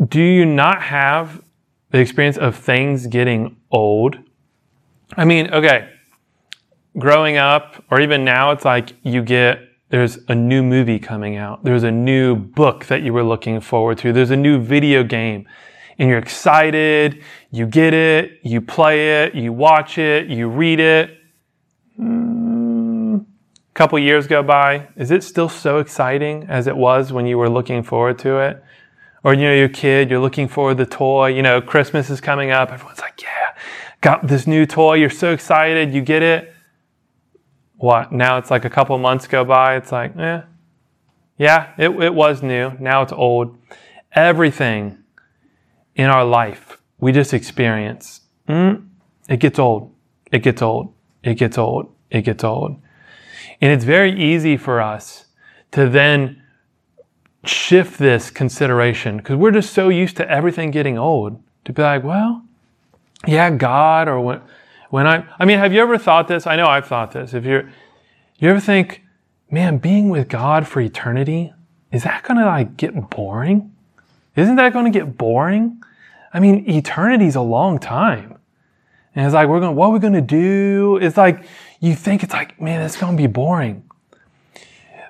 do 0.06 0.22
you 0.22 0.46
not 0.46 0.80
have 0.80 1.42
the 1.90 1.98
experience 1.98 2.38
of 2.38 2.54
things 2.54 3.08
getting 3.08 3.56
old? 3.70 4.18
I 5.16 5.24
mean, 5.24 5.52
okay, 5.52 5.90
growing 6.98 7.36
up, 7.36 7.82
or 7.90 8.00
even 8.00 8.24
now, 8.24 8.50
it's 8.52 8.64
like 8.64 8.94
you 9.02 9.22
get 9.22 9.60
there's 9.90 10.18
a 10.28 10.34
new 10.34 10.62
movie 10.62 10.98
coming 10.98 11.36
out. 11.36 11.64
There's 11.64 11.82
a 11.82 11.90
new 11.90 12.36
book 12.36 12.86
that 12.86 13.02
you 13.02 13.12
were 13.14 13.24
looking 13.24 13.60
forward 13.60 13.96
to. 13.98 14.12
There's 14.12 14.30
a 14.30 14.36
new 14.36 14.60
video 14.60 15.02
game 15.02 15.48
and 15.98 16.10
you're 16.10 16.18
excited. 16.18 17.22
You 17.50 17.66
get 17.66 17.94
it. 17.94 18.38
You 18.42 18.60
play 18.60 19.24
it. 19.24 19.34
You 19.34 19.50
watch 19.54 19.96
it. 19.96 20.28
You 20.28 20.48
read 20.48 20.78
it. 20.78 21.16
Mm, 21.98 23.24
couple 23.78 23.96
years 23.96 24.26
go 24.26 24.42
by, 24.42 24.88
is 24.96 25.12
it 25.12 25.22
still 25.22 25.48
so 25.48 25.78
exciting 25.78 26.44
as 26.48 26.66
it 26.66 26.76
was 26.76 27.12
when 27.12 27.26
you 27.26 27.38
were 27.38 27.48
looking 27.48 27.80
forward 27.80 28.18
to 28.18 28.36
it? 28.38 28.60
Or, 29.24 29.34
you 29.34 29.42
know, 29.42 29.54
your 29.54 29.68
kid, 29.68 30.10
you're 30.10 30.20
looking 30.20 30.48
for 30.48 30.74
the 30.74 30.86
toy, 30.86 31.28
you 31.28 31.42
know, 31.42 31.60
Christmas 31.60 32.08
is 32.08 32.20
coming 32.20 32.50
up. 32.50 32.70
Everyone's 32.70 33.00
like, 33.00 33.20
yeah, 33.22 33.54
got 34.00 34.26
this 34.26 34.46
new 34.46 34.64
toy. 34.64 34.94
You're 34.94 35.10
so 35.10 35.32
excited. 35.32 35.92
You 35.92 36.02
get 36.02 36.22
it. 36.22 36.54
What? 37.76 38.12
Now 38.12 38.38
it's 38.38 38.50
like 38.50 38.64
a 38.64 38.70
couple 38.70 38.96
months 38.98 39.26
go 39.26 39.44
by. 39.44 39.76
It's 39.76 39.92
like, 39.92 40.16
eh, 40.16 40.42
yeah, 41.36 41.72
it, 41.78 41.90
it 41.90 42.14
was 42.14 42.42
new. 42.42 42.72
Now 42.78 43.02
it's 43.02 43.12
old. 43.12 43.56
Everything 44.12 44.98
in 45.94 46.06
our 46.06 46.24
life 46.24 46.78
we 46.98 47.12
just 47.12 47.32
experience, 47.32 48.22
mm, 48.48 48.86
it 49.28 49.38
gets 49.38 49.58
old. 49.58 49.94
It 50.32 50.40
gets 50.40 50.62
old. 50.62 50.92
It 51.22 51.34
gets 51.34 51.56
old. 51.56 51.92
It 52.10 52.22
gets 52.22 52.44
old. 52.44 52.80
And 53.60 53.72
it's 53.72 53.84
very 53.84 54.20
easy 54.20 54.56
for 54.56 54.80
us 54.80 55.26
to 55.72 55.88
then 55.88 56.42
shift 57.48 57.98
this 57.98 58.30
consideration 58.30 59.18
because 59.18 59.36
we're 59.36 59.50
just 59.50 59.72
so 59.72 59.88
used 59.88 60.16
to 60.16 60.30
everything 60.30 60.70
getting 60.70 60.98
old 60.98 61.42
to 61.64 61.72
be 61.72 61.82
like, 61.82 62.04
well, 62.04 62.44
yeah, 63.26 63.50
God 63.50 64.08
or 64.08 64.40
When 64.90 65.06
I, 65.06 65.26
I 65.38 65.44
mean, 65.44 65.58
have 65.58 65.72
you 65.72 65.80
ever 65.80 65.98
thought 65.98 66.28
this? 66.28 66.46
I 66.46 66.56
know 66.56 66.66
I've 66.66 66.86
thought 66.86 67.12
this. 67.12 67.34
If 67.34 67.44
you're, 67.44 67.70
you 68.38 68.48
ever 68.48 68.60
think, 68.60 69.02
man, 69.50 69.78
being 69.78 70.08
with 70.08 70.28
God 70.28 70.66
for 70.66 70.80
eternity, 70.80 71.52
is 71.90 72.04
that 72.04 72.22
going 72.22 72.38
to 72.38 72.46
like 72.46 72.76
get 72.76 73.10
boring? 73.10 73.74
Isn't 74.36 74.56
that 74.56 74.72
going 74.72 74.90
to 74.90 74.96
get 74.96 75.18
boring? 75.18 75.82
I 76.32 76.40
mean, 76.40 76.64
eternity's 76.68 77.34
a 77.34 77.40
long 77.40 77.78
time. 77.78 78.38
And 79.14 79.26
it's 79.26 79.34
like, 79.34 79.48
we're 79.48 79.60
going, 79.60 79.74
what 79.74 79.86
are 79.86 79.92
we 79.92 79.98
going 79.98 80.12
to 80.12 80.20
do? 80.20 80.98
It's 81.02 81.16
like, 81.16 81.44
you 81.80 81.94
think 81.94 82.22
it's 82.22 82.32
like, 82.32 82.60
man, 82.60 82.82
it's 82.82 82.96
going 82.96 83.16
to 83.16 83.20
be 83.20 83.26
boring. 83.26 83.88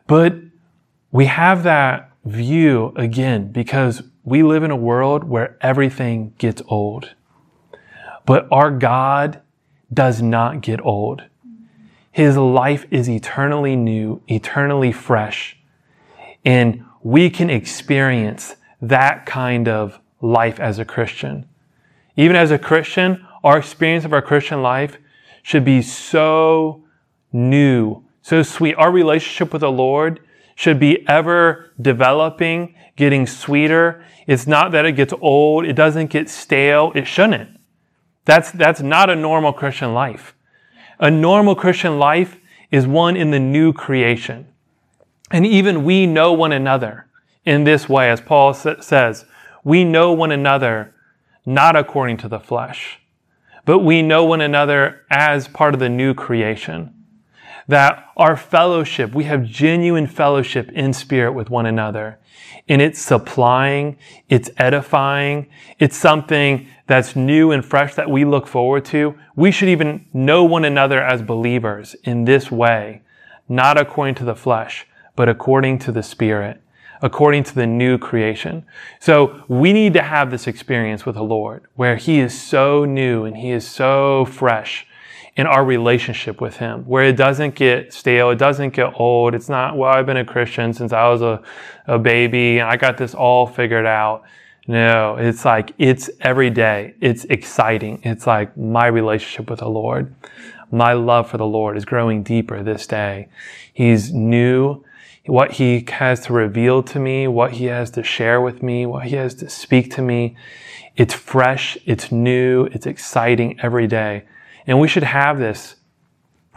But 0.06 0.34
we 1.12 1.26
have 1.26 1.64
that 1.64 2.07
view 2.24 2.92
again 2.96 3.52
because 3.52 4.02
we 4.24 4.42
live 4.42 4.62
in 4.62 4.70
a 4.70 4.76
world 4.76 5.24
where 5.24 5.56
everything 5.60 6.34
gets 6.38 6.62
old. 6.68 7.14
But 8.26 8.46
our 8.52 8.70
God 8.70 9.40
does 9.92 10.20
not 10.20 10.60
get 10.60 10.84
old. 10.84 11.22
His 12.12 12.36
life 12.36 12.84
is 12.90 13.08
eternally 13.08 13.76
new, 13.76 14.20
eternally 14.28 14.92
fresh. 14.92 15.56
And 16.44 16.84
we 17.02 17.30
can 17.30 17.48
experience 17.48 18.56
that 18.82 19.24
kind 19.24 19.68
of 19.68 20.00
life 20.20 20.60
as 20.60 20.78
a 20.78 20.84
Christian. 20.84 21.48
Even 22.16 22.36
as 22.36 22.50
a 22.50 22.58
Christian, 22.58 23.24
our 23.44 23.58
experience 23.58 24.04
of 24.04 24.12
our 24.12 24.22
Christian 24.22 24.62
life 24.62 24.98
should 25.42 25.64
be 25.64 25.80
so 25.80 26.84
new, 27.32 28.04
so 28.20 28.42
sweet. 28.42 28.74
Our 28.74 28.90
relationship 28.90 29.52
with 29.52 29.60
the 29.60 29.70
Lord 29.70 30.20
should 30.58 30.80
be 30.80 31.08
ever 31.08 31.72
developing, 31.80 32.74
getting 32.96 33.28
sweeter. 33.28 34.04
It's 34.26 34.44
not 34.44 34.72
that 34.72 34.84
it 34.84 34.96
gets 34.96 35.14
old, 35.20 35.64
it 35.64 35.74
doesn't 35.74 36.10
get 36.10 36.28
stale, 36.28 36.90
it 36.96 37.06
shouldn't. 37.06 37.60
That's, 38.24 38.50
that's 38.50 38.80
not 38.80 39.08
a 39.08 39.14
normal 39.14 39.52
Christian 39.52 39.94
life. 39.94 40.34
A 40.98 41.12
normal 41.12 41.54
Christian 41.54 42.00
life 42.00 42.40
is 42.72 42.88
one 42.88 43.16
in 43.16 43.30
the 43.30 43.38
new 43.38 43.72
creation. 43.72 44.48
And 45.30 45.46
even 45.46 45.84
we 45.84 46.06
know 46.06 46.32
one 46.32 46.50
another 46.50 47.06
in 47.44 47.62
this 47.62 47.88
way, 47.88 48.10
as 48.10 48.20
Paul 48.20 48.52
says, 48.52 49.26
we 49.62 49.84
know 49.84 50.12
one 50.12 50.32
another 50.32 50.92
not 51.46 51.76
according 51.76 52.16
to 52.16 52.28
the 52.28 52.40
flesh, 52.40 52.98
but 53.64 53.78
we 53.78 54.02
know 54.02 54.24
one 54.24 54.40
another 54.40 55.02
as 55.08 55.46
part 55.46 55.74
of 55.74 55.78
the 55.78 55.88
new 55.88 56.14
creation. 56.14 56.97
That 57.68 58.10
our 58.16 58.36
fellowship, 58.36 59.14
we 59.14 59.24
have 59.24 59.44
genuine 59.44 60.06
fellowship 60.06 60.70
in 60.72 60.92
spirit 60.92 61.32
with 61.32 61.50
one 61.50 61.66
another. 61.66 62.18
And 62.68 62.82
it's 62.82 62.98
supplying, 62.98 63.96
it's 64.28 64.50
edifying, 64.56 65.48
it's 65.78 65.96
something 65.96 66.66
that's 66.86 67.14
new 67.14 67.52
and 67.52 67.64
fresh 67.64 67.94
that 67.94 68.10
we 68.10 68.24
look 68.24 68.46
forward 68.46 68.84
to. 68.86 69.18
We 69.36 69.50
should 69.50 69.68
even 69.68 70.06
know 70.12 70.44
one 70.44 70.64
another 70.64 71.02
as 71.02 71.22
believers 71.22 71.94
in 72.04 72.24
this 72.24 72.50
way, 72.50 73.02
not 73.48 73.78
according 73.78 74.16
to 74.16 74.24
the 74.24 74.34
flesh, 74.34 74.86
but 75.14 75.28
according 75.28 75.78
to 75.80 75.92
the 75.92 76.02
Spirit, 76.02 76.62
according 77.02 77.44
to 77.44 77.54
the 77.54 77.66
new 77.66 77.98
creation. 77.98 78.64
So 79.00 79.44
we 79.48 79.72
need 79.72 79.92
to 79.94 80.02
have 80.02 80.30
this 80.30 80.46
experience 80.46 81.04
with 81.04 81.16
the 81.16 81.22
Lord 81.22 81.64
where 81.74 81.96
He 81.96 82.18
is 82.18 82.38
so 82.38 82.84
new 82.84 83.24
and 83.24 83.36
He 83.36 83.50
is 83.50 83.66
so 83.66 84.24
fresh 84.24 84.86
in 85.38 85.46
our 85.46 85.64
relationship 85.64 86.40
with 86.40 86.56
Him, 86.56 86.82
where 86.84 87.04
it 87.04 87.16
doesn't 87.16 87.54
get 87.54 87.94
stale, 87.94 88.30
it 88.30 88.38
doesn't 88.38 88.74
get 88.74 88.92
old. 88.98 89.36
It's 89.36 89.48
not, 89.48 89.76
well, 89.76 89.90
I've 89.90 90.04
been 90.04 90.16
a 90.16 90.24
Christian 90.24 90.74
since 90.74 90.92
I 90.92 91.08
was 91.08 91.22
a, 91.22 91.40
a 91.86 91.96
baby 91.96 92.58
and 92.58 92.68
I 92.68 92.76
got 92.76 92.98
this 92.98 93.14
all 93.14 93.46
figured 93.46 93.86
out. 93.86 94.24
No, 94.66 95.16
it's 95.16 95.44
like, 95.44 95.72
it's 95.78 96.10
every 96.20 96.50
day. 96.50 96.94
It's 97.00 97.24
exciting. 97.26 98.00
It's 98.02 98.26
like 98.26 98.54
my 98.58 98.88
relationship 98.88 99.48
with 99.48 99.60
the 99.60 99.68
Lord. 99.68 100.12
My 100.72 100.92
love 100.92 101.30
for 101.30 101.38
the 101.38 101.46
Lord 101.46 101.76
is 101.76 101.84
growing 101.84 102.24
deeper 102.24 102.62
this 102.64 102.86
day. 102.86 103.28
He's 103.72 104.12
new 104.12 104.84
what 105.24 105.52
he 105.52 105.84
has 105.88 106.20
to 106.20 106.32
reveal 106.32 106.82
to 106.82 106.98
me, 106.98 107.28
what 107.28 107.52
he 107.52 107.66
has 107.66 107.90
to 107.92 108.02
share 108.02 108.40
with 108.40 108.62
me, 108.62 108.86
what 108.86 109.04
he 109.04 109.14
has 109.14 109.34
to 109.34 109.48
speak 109.48 109.94
to 109.94 110.02
me. 110.02 110.34
It's 110.96 111.14
fresh, 111.14 111.76
it's 111.84 112.10
new, 112.10 112.64
it's 112.72 112.86
exciting 112.86 113.60
every 113.60 113.86
day. 113.86 114.24
And 114.68 114.78
we 114.78 114.86
should 114.86 115.02
have 115.02 115.38
this 115.38 115.76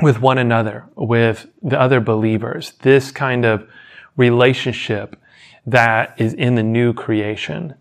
with 0.01 0.19
one 0.19 0.37
another, 0.37 0.85
with 0.95 1.47
the 1.63 1.79
other 1.79 2.01
believers, 2.01 2.73
this 2.81 3.09
kind 3.09 3.45
of 3.45 3.67
relationship 4.17 5.15
that 5.65 6.13
is 6.19 6.33
in 6.33 6.55
the 6.55 6.63
new 6.63 6.93
creation. 6.93 7.73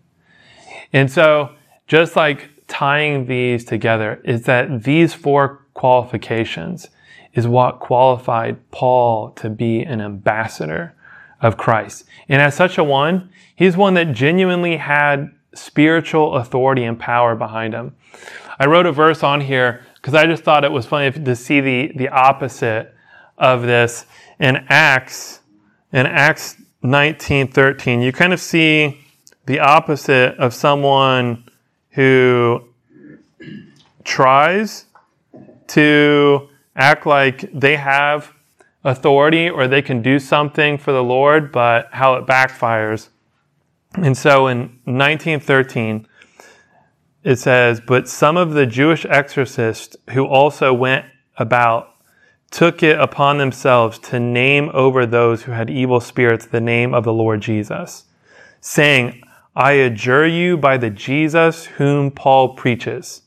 And 0.93 1.11
so, 1.11 1.51
just 1.85 2.15
like 2.15 2.49
tying 2.67 3.25
these 3.25 3.65
together 3.65 4.21
is 4.23 4.43
that 4.43 4.83
these 4.83 5.13
four 5.13 5.65
qualifications 5.73 6.87
is 7.33 7.45
what 7.47 7.79
qualified 7.79 8.71
Paul 8.71 9.31
to 9.31 9.49
be 9.49 9.81
an 9.81 9.99
ambassador 9.99 10.93
of 11.41 11.57
Christ. 11.57 12.05
And 12.29 12.41
as 12.41 12.55
such 12.55 12.77
a 12.77 12.83
one, 12.83 13.29
he's 13.55 13.75
one 13.75 13.95
that 13.95 14.13
genuinely 14.13 14.77
had 14.77 15.31
spiritual 15.53 16.35
authority 16.35 16.83
and 16.85 16.97
power 16.97 17.35
behind 17.35 17.73
him. 17.73 17.95
I 18.59 18.67
wrote 18.67 18.85
a 18.85 18.91
verse 18.91 19.23
on 19.23 19.41
here 19.41 19.85
because 20.01 20.15
I 20.15 20.25
just 20.25 20.43
thought 20.43 20.63
it 20.63 20.71
was 20.71 20.87
funny 20.87 21.11
to 21.11 21.35
see 21.35 21.61
the, 21.61 21.91
the 21.95 22.09
opposite 22.09 22.95
of 23.37 23.61
this 23.61 24.05
in 24.39 24.65
Acts, 24.67 25.41
in 25.93 26.07
Acts 26.07 26.57
19, 26.81 27.49
13. 27.49 28.01
You 28.01 28.11
kind 28.11 28.33
of 28.33 28.39
see 28.39 28.99
the 29.45 29.59
opposite 29.59 30.35
of 30.37 30.55
someone 30.55 31.43
who 31.91 32.63
tries 34.03 34.85
to 35.67 36.49
act 36.75 37.05
like 37.05 37.51
they 37.53 37.75
have 37.75 38.33
authority 38.83 39.49
or 39.49 39.67
they 39.67 39.83
can 39.83 40.01
do 40.01 40.17
something 40.17 40.79
for 40.79 40.91
the 40.91 41.03
Lord, 41.03 41.51
but 41.51 41.89
how 41.91 42.15
it 42.15 42.25
backfires. 42.25 43.09
And 43.93 44.17
so 44.17 44.47
in 44.47 44.79
1913, 44.85 46.07
it 47.23 47.37
says, 47.37 47.81
But 47.81 48.07
some 48.07 48.37
of 48.37 48.51
the 48.51 48.65
Jewish 48.65 49.05
exorcists 49.05 49.95
who 50.11 50.25
also 50.25 50.73
went 50.73 51.05
about 51.37 51.95
took 52.51 52.83
it 52.83 52.99
upon 52.99 53.37
themselves 53.37 53.97
to 53.97 54.19
name 54.19 54.69
over 54.73 55.05
those 55.05 55.43
who 55.43 55.53
had 55.53 55.69
evil 55.69 55.99
spirits 55.99 56.45
the 56.45 56.61
name 56.61 56.93
of 56.93 57.03
the 57.03 57.13
Lord 57.13 57.41
Jesus, 57.41 58.05
saying, 58.59 59.21
I 59.55 59.73
adjure 59.73 60.27
you 60.27 60.57
by 60.57 60.77
the 60.77 60.89
Jesus 60.89 61.65
whom 61.65 62.11
Paul 62.11 62.55
preaches. 62.55 63.23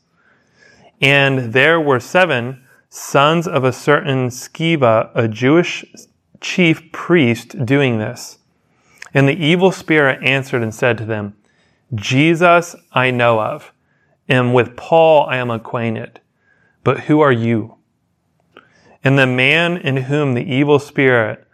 And 1.00 1.52
there 1.52 1.80
were 1.80 2.00
seven 2.00 2.64
sons 2.88 3.48
of 3.48 3.64
a 3.64 3.72
certain 3.72 4.28
Sceva, 4.28 5.10
a 5.14 5.26
Jewish 5.26 5.84
chief 6.40 6.92
priest, 6.92 7.66
doing 7.66 7.98
this. 7.98 8.38
And 9.12 9.28
the 9.28 9.36
evil 9.36 9.72
spirit 9.72 10.22
answered 10.22 10.62
and 10.62 10.74
said 10.74 10.98
to 10.98 11.04
them, 11.04 11.36
Jesus 11.94 12.74
I 12.92 13.10
know 13.10 13.40
of, 13.40 13.72
and 14.28 14.54
with 14.54 14.76
Paul 14.76 15.26
I 15.26 15.36
am 15.36 15.50
acquainted. 15.50 16.20
But 16.82 17.00
who 17.00 17.20
are 17.20 17.32
you? 17.32 17.76
And 19.02 19.18
the 19.18 19.26
man 19.26 19.76
in 19.76 19.96
whom 19.96 20.34
the 20.34 20.42
evil 20.42 20.78
spirit 20.78 21.46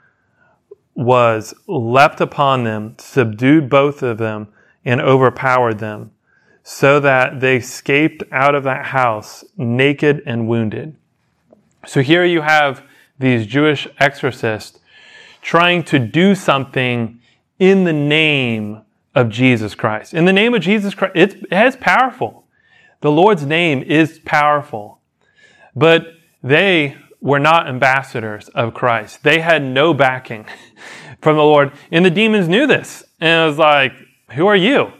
was 0.94 1.54
leapt 1.66 2.20
upon 2.20 2.64
them, 2.64 2.94
subdued 2.98 3.68
both 3.68 4.02
of 4.02 4.18
them, 4.18 4.48
and 4.84 5.00
overpowered 5.00 5.78
them, 5.78 6.12
so 6.62 7.00
that 7.00 7.40
they 7.40 7.56
escaped 7.56 8.22
out 8.30 8.54
of 8.54 8.64
that 8.64 8.86
house 8.86 9.44
naked 9.56 10.22
and 10.26 10.46
wounded. 10.46 10.94
So 11.86 12.02
here 12.02 12.24
you 12.24 12.42
have 12.42 12.82
these 13.18 13.46
Jewish 13.46 13.88
exorcists 13.98 14.78
trying 15.42 15.82
to 15.84 15.98
do 15.98 16.34
something 16.34 17.20
in 17.58 17.84
the 17.84 17.92
name 17.92 18.82
of 19.14 19.28
Jesus 19.28 19.74
Christ. 19.74 20.14
In 20.14 20.24
the 20.24 20.32
name 20.32 20.54
of 20.54 20.62
Jesus 20.62 20.94
Christ, 20.94 21.12
it's, 21.16 21.34
it's 21.50 21.76
powerful. 21.80 22.39
The 23.00 23.10
Lord's 23.10 23.44
name 23.44 23.82
is 23.82 24.20
powerful. 24.24 25.00
But 25.74 26.06
they 26.42 26.96
were 27.20 27.38
not 27.38 27.68
ambassadors 27.68 28.48
of 28.48 28.74
Christ. 28.74 29.22
They 29.22 29.40
had 29.40 29.62
no 29.62 29.92
backing 29.94 30.46
from 31.20 31.36
the 31.36 31.42
Lord. 31.42 31.72
And 31.90 32.04
the 32.04 32.10
demons 32.10 32.48
knew 32.48 32.66
this. 32.66 33.04
And 33.20 33.44
it 33.44 33.46
was 33.46 33.58
like, 33.58 33.92
who 34.32 34.46
are 34.46 34.56
you? 34.56 34.92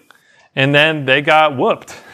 And 0.54 0.74
then 0.74 1.06
they 1.06 1.22
got 1.22 1.56
whooped. 1.56 1.96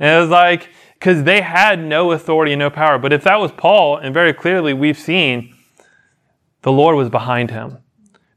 And 0.00 0.18
it 0.18 0.20
was 0.20 0.28
like, 0.28 0.68
because 0.94 1.24
they 1.24 1.40
had 1.40 1.82
no 1.82 2.12
authority 2.12 2.52
and 2.52 2.58
no 2.58 2.68
power. 2.68 2.98
But 2.98 3.12
if 3.12 3.24
that 3.24 3.40
was 3.40 3.52
Paul, 3.52 3.96
and 3.96 4.12
very 4.12 4.34
clearly 4.34 4.74
we've 4.74 4.98
seen 4.98 5.54
the 6.62 6.70
Lord 6.70 6.96
was 6.96 7.08
behind 7.08 7.50
him 7.50 7.78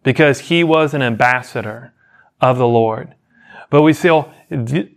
because 0.04 0.42
he 0.42 0.64
was 0.64 0.94
an 0.94 1.02
ambassador 1.02 1.94
of 2.40 2.58
the 2.58 2.68
Lord. 2.68 3.16
But 3.70 3.82
we 3.82 3.94
th- 4.50 4.92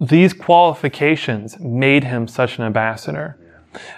these 0.00 0.32
qualifications 0.32 1.58
made 1.60 2.04
him 2.04 2.26
such 2.28 2.58
an 2.58 2.64
ambassador. 2.64 3.38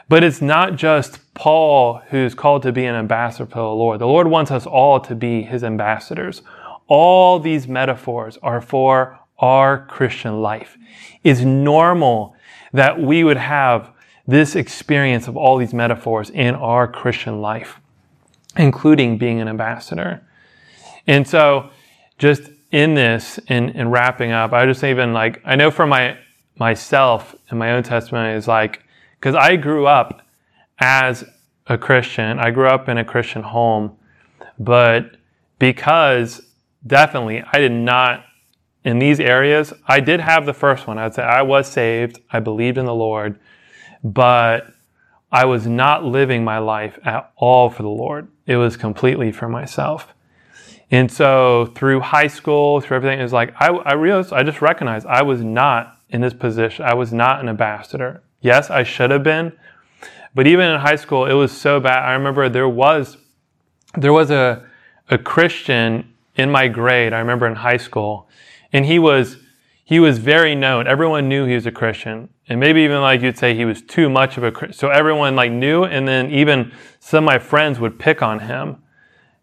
But 0.09 0.25
it's 0.25 0.41
not 0.41 0.77
just 0.77 1.21
Paul 1.35 2.01
who's 2.09 2.35
called 2.35 2.63
to 2.63 2.73
be 2.73 2.85
an 2.85 2.95
ambassador 2.95 3.47
for 3.47 3.59
the 3.59 3.65
Lord. 3.65 4.01
The 4.01 4.07
Lord 4.07 4.29
wants 4.29 4.51
us 4.51 4.67
all 4.67 5.01
to 5.01 5.15
be 5.15 5.43
his 5.43 5.63
ambassadors. 5.63 6.43
All 6.87 7.39
these 7.39 7.69
metaphors 7.69 8.39
are 8.43 8.61
for 8.61 9.19
our 9.39 9.85
Christian 9.87 10.41
life. 10.41 10.79
It's 11.23 11.41
normal 11.41 12.35
that 12.73 13.01
we 13.01 13.25
would 13.25 13.37
have 13.37 13.91
this 14.27 14.57
experience 14.57 15.29
of 15.29 15.37
all 15.37 15.57
these 15.57 15.75
metaphors 15.75 16.31
in 16.31 16.55
our 16.55 16.89
Christian 16.89 17.41
life, 17.41 17.81
including 18.57 19.19
being 19.19 19.41
an 19.41 19.49
ambassador. 19.49 20.23
And 21.07 21.27
so, 21.27 21.71
just 22.19 22.43
in 22.71 22.95
this, 22.95 23.39
in, 23.49 23.71
in 23.71 23.91
wrapping 23.91 24.33
up, 24.33 24.53
I 24.53 24.67
just 24.67 24.83
even 24.83 25.13
like, 25.13 25.41
I 25.45 25.57
know 25.57 25.71
for 25.71 25.87
my 25.87 26.19
myself 26.59 27.35
and 27.51 27.59
my 27.59 27.73
own 27.73 27.83
testimony 27.83 28.35
is 28.35 28.49
like, 28.49 28.83
because 29.19 29.35
I 29.35 29.57
grew 29.57 29.87
up 29.87 30.23
as 30.79 31.25
a 31.67 31.77
Christian, 31.77 32.39
I 32.39 32.51
grew 32.51 32.69
up 32.69 32.89
in 32.89 32.99
a 32.99 33.05
Christian 33.05 33.43
home, 33.43 33.97
but 34.59 35.17
because 35.59 36.41
definitely 36.87 37.43
I 37.53 37.59
did 37.59 37.73
not 37.73 38.25
in 38.85 39.01
these 39.01 39.19
areas, 39.19 39.73
I 39.87 39.99
did 39.99 40.21
have 40.21 40.47
the 40.47 40.55
first 40.55 40.87
one. 40.87 40.97
I'd 40.97 41.15
say 41.15 41.23
I 41.23 41.43
was 41.43 41.67
saved. 41.67 42.21
I 42.31 42.39
believed 42.39 42.79
in 42.79 42.85
the 42.85 42.95
Lord, 42.95 43.39
but 44.05 44.73
I 45.33 45.45
was 45.45 45.67
not 45.67 46.05
living 46.05 46.45
my 46.45 46.59
life 46.59 46.97
at 47.05 47.33
all 47.37 47.69
for 47.69 47.83
the 47.83 47.89
Lord. 47.89 48.29
It 48.47 48.57
was 48.57 48.77
completely 48.77 49.33
for 49.33 49.49
myself. 49.49 50.15
And 50.91 51.11
so 51.11 51.73
through 51.75 52.01
high 52.01 52.29
school, 52.29 52.81
through 52.81 52.97
everything, 52.97 53.19
it 53.19 53.23
was 53.23 53.33
like, 53.33 53.55
I, 53.61 53.69
I 53.69 53.95
realized, 53.95 54.33
I 54.33 54.43
just 54.43 54.63
recognized 54.63 55.07
I 55.07 55.23
was 55.23 55.43
not 55.43 55.99
in 56.11 56.21
this 56.21 56.35
position. 56.35 56.85
I 56.85 56.95
was 56.95 57.13
not 57.13 57.41
an 57.41 57.49
ambassador. 57.49 58.23
Yes, 58.41 58.71
I 58.71 58.85
should 58.85 59.11
have 59.11 59.25
been. 59.25 59.53
But 60.35 60.47
even 60.47 60.71
in 60.71 60.81
high 60.81 60.97
school, 60.97 61.27
it 61.27 61.33
was 61.33 61.51
so 61.51 61.81
bad. 61.81 62.05
I 62.05 62.13
remember 62.13 62.49
there 62.49 62.69
was, 62.69 63.17
there 63.97 64.13
was 64.13 64.31
a, 64.31 64.65
a 65.11 65.19
Christian 65.19 66.13
in 66.37 66.51
my 66.51 66.69
grade. 66.69 67.13
I 67.13 67.19
remember 67.19 67.47
in 67.47 67.57
high 67.57 67.79
school 67.79 68.29
and 68.73 68.85
he 68.87 68.99
was, 68.99 69.39
he 69.85 69.99
was 69.99 70.19
very 70.19 70.55
known. 70.55 70.87
Everyone 70.87 71.29
knew 71.29 71.47
he 71.47 71.55
was 71.55 71.67
a 71.67 71.73
Christian. 71.73 72.29
And 72.49 72.61
maybe 72.61 72.83
even 72.83 73.01
like 73.01 73.23
you'd 73.23 73.39
say 73.39 73.55
he 73.55 73.65
was 73.65 73.83
too 73.83 74.09
much 74.09 74.37
of 74.37 74.45
a. 74.45 74.73
So 74.73 74.91
everyone 74.91 75.35
like 75.35 75.51
knew. 75.51 75.85
And 75.85 76.07
then 76.07 76.31
even 76.31 76.73
some 77.01 77.25
of 77.25 77.27
my 77.27 77.39
friends 77.39 77.81
would 77.81 77.99
pick 77.99 78.23
on 78.23 78.41
him. 78.41 78.83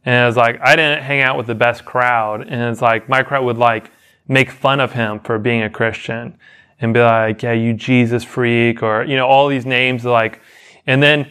And 0.06 0.24
it 0.24 0.26
was 0.26 0.36
like, 0.36 0.60
I 0.62 0.76
didn't 0.76 1.04
hang 1.04 1.22
out 1.22 1.38
with 1.38 1.48
the 1.48 1.56
best 1.56 1.86
crowd. 1.86 2.42
And 2.42 2.72
it's 2.72 2.82
like, 2.82 3.08
my 3.08 3.24
crowd 3.24 3.46
would 3.46 3.58
like 3.58 3.92
make 4.28 4.52
fun 4.52 4.80
of 4.80 4.94
him 4.94 5.20
for 5.20 5.39
being 5.39 5.63
a 5.63 5.70
Christian 5.70 6.38
and 6.80 6.94
be 6.94 7.00
like, 7.00 7.42
yeah, 7.44 7.54
you 7.54 7.74
Jesus 7.74 8.24
freak 8.24 8.84
or, 8.84 9.04
you 9.04 9.16
know, 9.16 9.28
all 9.28 9.48
these 9.48 9.66
names 9.66 10.04
like, 10.04 10.42
and 10.86 11.02
then 11.02 11.30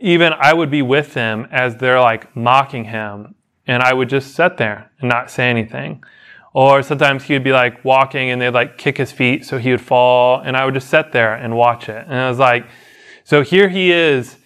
even 0.00 0.32
I 0.32 0.54
would 0.54 0.70
be 0.70 0.82
with 0.82 1.14
them 1.14 1.48
as 1.50 1.76
they're 1.76 2.00
like 2.00 2.34
mocking 2.36 2.84
him 2.84 3.34
and 3.66 3.82
I 3.82 3.92
would 3.92 4.08
just 4.08 4.34
sit 4.34 4.56
there 4.56 4.90
and 5.00 5.08
not 5.08 5.30
say 5.30 5.50
anything. 5.50 6.02
Or 6.52 6.82
sometimes 6.82 7.24
he 7.24 7.32
would 7.32 7.42
be 7.42 7.52
like 7.52 7.84
walking 7.84 8.30
and 8.30 8.40
they'd 8.40 8.50
like 8.50 8.78
kick 8.78 8.96
his 8.96 9.10
feet 9.10 9.44
so 9.44 9.58
he 9.58 9.72
would 9.72 9.80
fall 9.80 10.40
and 10.40 10.56
I 10.56 10.64
would 10.64 10.74
just 10.74 10.88
sit 10.88 11.10
there 11.10 11.34
and 11.34 11.56
watch 11.56 11.88
it. 11.88 12.06
And 12.06 12.14
I 12.14 12.28
was 12.28 12.38
like, 12.38 12.66
so 13.24 13.42
here 13.42 13.68
he 13.68 13.90
is 13.90 14.36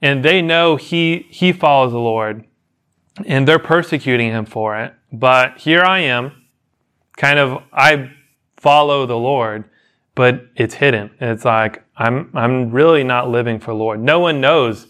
and 0.00 0.24
they 0.24 0.40
know 0.40 0.76
he, 0.76 1.26
he 1.28 1.52
follows 1.52 1.92
the 1.92 1.98
Lord 1.98 2.44
and 3.26 3.46
they're 3.46 3.58
persecuting 3.58 4.30
him 4.30 4.44
for 4.44 4.78
it. 4.80 4.94
But 5.12 5.58
here 5.58 5.82
I 5.82 6.00
am, 6.00 6.44
kind 7.16 7.38
of, 7.38 7.62
I 7.72 8.10
follow 8.56 9.06
the 9.06 9.16
Lord, 9.16 9.64
but 10.14 10.46
it's 10.56 10.74
hidden. 10.74 11.10
It's 11.20 11.44
like, 11.44 11.84
I'm, 11.96 12.30
I'm 12.34 12.70
really 12.70 13.04
not 13.04 13.28
living 13.28 13.58
for 13.58 13.72
the 13.72 13.78
Lord. 13.78 14.00
No 14.00 14.20
one 14.20 14.40
knows 14.40 14.86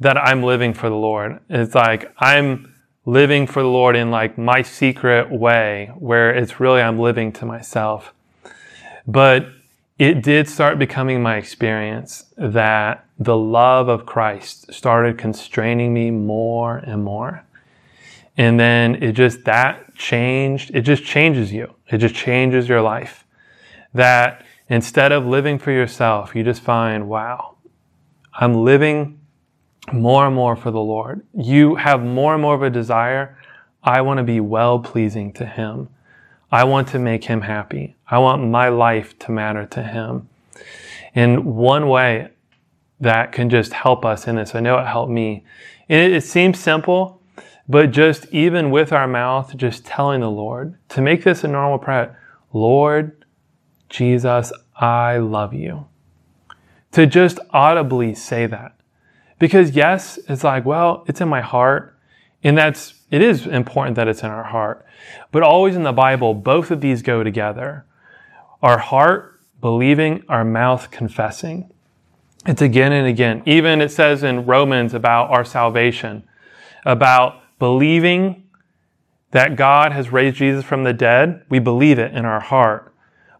that 0.00 0.16
I'm 0.16 0.42
living 0.42 0.74
for 0.74 0.88
the 0.88 0.96
Lord. 0.96 1.40
It's 1.48 1.74
like, 1.74 2.12
I'm, 2.18 2.72
living 3.04 3.46
for 3.46 3.62
the 3.62 3.68
Lord 3.68 3.96
in 3.96 4.10
like 4.10 4.38
my 4.38 4.62
secret 4.62 5.30
way 5.30 5.90
where 5.98 6.32
it's 6.34 6.60
really 6.60 6.80
I'm 6.80 6.98
living 6.98 7.32
to 7.32 7.46
myself. 7.46 8.14
But 9.06 9.46
it 9.98 10.22
did 10.22 10.48
start 10.48 10.78
becoming 10.78 11.22
my 11.22 11.36
experience 11.36 12.24
that 12.36 13.06
the 13.18 13.36
love 13.36 13.88
of 13.88 14.06
Christ 14.06 14.72
started 14.72 15.18
constraining 15.18 15.92
me 15.94 16.10
more 16.10 16.78
and 16.78 17.04
more. 17.04 17.44
And 18.36 18.58
then 18.58 19.02
it 19.02 19.12
just, 19.12 19.44
that 19.44 19.94
changed, 19.94 20.74
it 20.74 20.82
just 20.82 21.04
changes 21.04 21.52
you. 21.52 21.74
It 21.88 21.98
just 21.98 22.14
changes 22.14 22.68
your 22.68 22.80
life. 22.80 23.26
That 23.94 24.44
instead 24.68 25.12
of 25.12 25.26
living 25.26 25.58
for 25.58 25.70
yourself, 25.70 26.34
you 26.34 26.42
just 26.42 26.62
find, 26.62 27.08
wow, 27.08 27.56
I'm 28.32 28.54
living 28.54 29.20
more 29.92 30.26
and 30.26 30.34
more 30.34 30.56
for 30.56 30.70
the 30.70 30.80
Lord. 30.80 31.26
You 31.34 31.74
have 31.74 32.02
more 32.02 32.32
and 32.32 32.42
more 32.42 32.54
of 32.54 32.62
a 32.62 32.70
desire. 32.70 33.38
I 33.84 34.00
want 34.00 34.18
to 34.18 34.24
be 34.24 34.40
well 34.40 34.78
pleasing 34.78 35.32
to 35.34 35.44
Him. 35.44 35.88
I 36.52 36.64
want 36.64 36.88
to 36.88 36.98
make 36.98 37.24
Him 37.24 37.40
happy. 37.40 37.96
I 38.06 38.18
want 38.18 38.46
my 38.46 38.68
life 38.68 39.18
to 39.20 39.32
matter 39.32 39.66
to 39.66 39.82
Him. 39.82 40.28
And 41.14 41.44
one 41.44 41.88
way 41.88 42.28
that 43.00 43.32
can 43.32 43.50
just 43.50 43.72
help 43.72 44.04
us 44.04 44.28
in 44.28 44.36
this, 44.36 44.54
I 44.54 44.60
know 44.60 44.78
it 44.78 44.86
helped 44.86 45.10
me. 45.10 45.44
It, 45.88 46.12
it 46.12 46.24
seems 46.24 46.60
simple, 46.60 47.22
but 47.68 47.90
just 47.90 48.26
even 48.32 48.70
with 48.70 48.92
our 48.92 49.08
mouth, 49.08 49.56
just 49.56 49.84
telling 49.84 50.20
the 50.20 50.30
Lord 50.30 50.78
to 50.90 51.00
make 51.00 51.24
this 51.24 51.42
a 51.42 51.48
normal 51.48 51.78
prayer 51.78 52.18
Lord 52.52 53.24
Jesus, 53.88 54.52
I 54.76 55.16
love 55.18 55.54
you. 55.54 55.86
To 56.92 57.06
just 57.06 57.38
audibly 57.50 58.14
say 58.14 58.46
that 58.46 58.76
because 59.38 59.70
yes, 59.70 60.18
it's 60.28 60.44
like, 60.44 60.64
well, 60.64 61.04
it's 61.08 61.20
in 61.20 61.28
my 61.28 61.40
heart. 61.40 61.91
And 62.44 62.58
that's, 62.58 62.94
it 63.10 63.22
is 63.22 63.46
important 63.46 63.96
that 63.96 64.08
it's 64.08 64.22
in 64.22 64.30
our 64.30 64.44
heart. 64.44 64.84
But 65.30 65.42
always 65.42 65.76
in 65.76 65.82
the 65.82 65.92
Bible, 65.92 66.34
both 66.34 66.70
of 66.70 66.80
these 66.80 67.02
go 67.02 67.22
together. 67.22 67.84
Our 68.62 68.78
heart 68.78 69.40
believing, 69.60 70.24
our 70.28 70.44
mouth 70.44 70.90
confessing. 70.90 71.70
It's 72.44 72.62
again 72.62 72.92
and 72.92 73.06
again. 73.06 73.42
Even 73.46 73.80
it 73.80 73.90
says 73.90 74.22
in 74.22 74.46
Romans 74.46 74.94
about 74.94 75.30
our 75.30 75.44
salvation, 75.44 76.24
about 76.84 77.40
believing 77.58 78.42
that 79.30 79.56
God 79.56 79.92
has 79.92 80.10
raised 80.10 80.36
Jesus 80.36 80.64
from 80.64 80.84
the 80.84 80.92
dead. 80.92 81.44
We 81.48 81.58
believe 81.60 81.98
it 81.98 82.12
in 82.12 82.24
our 82.24 82.40
heart. 82.40 82.92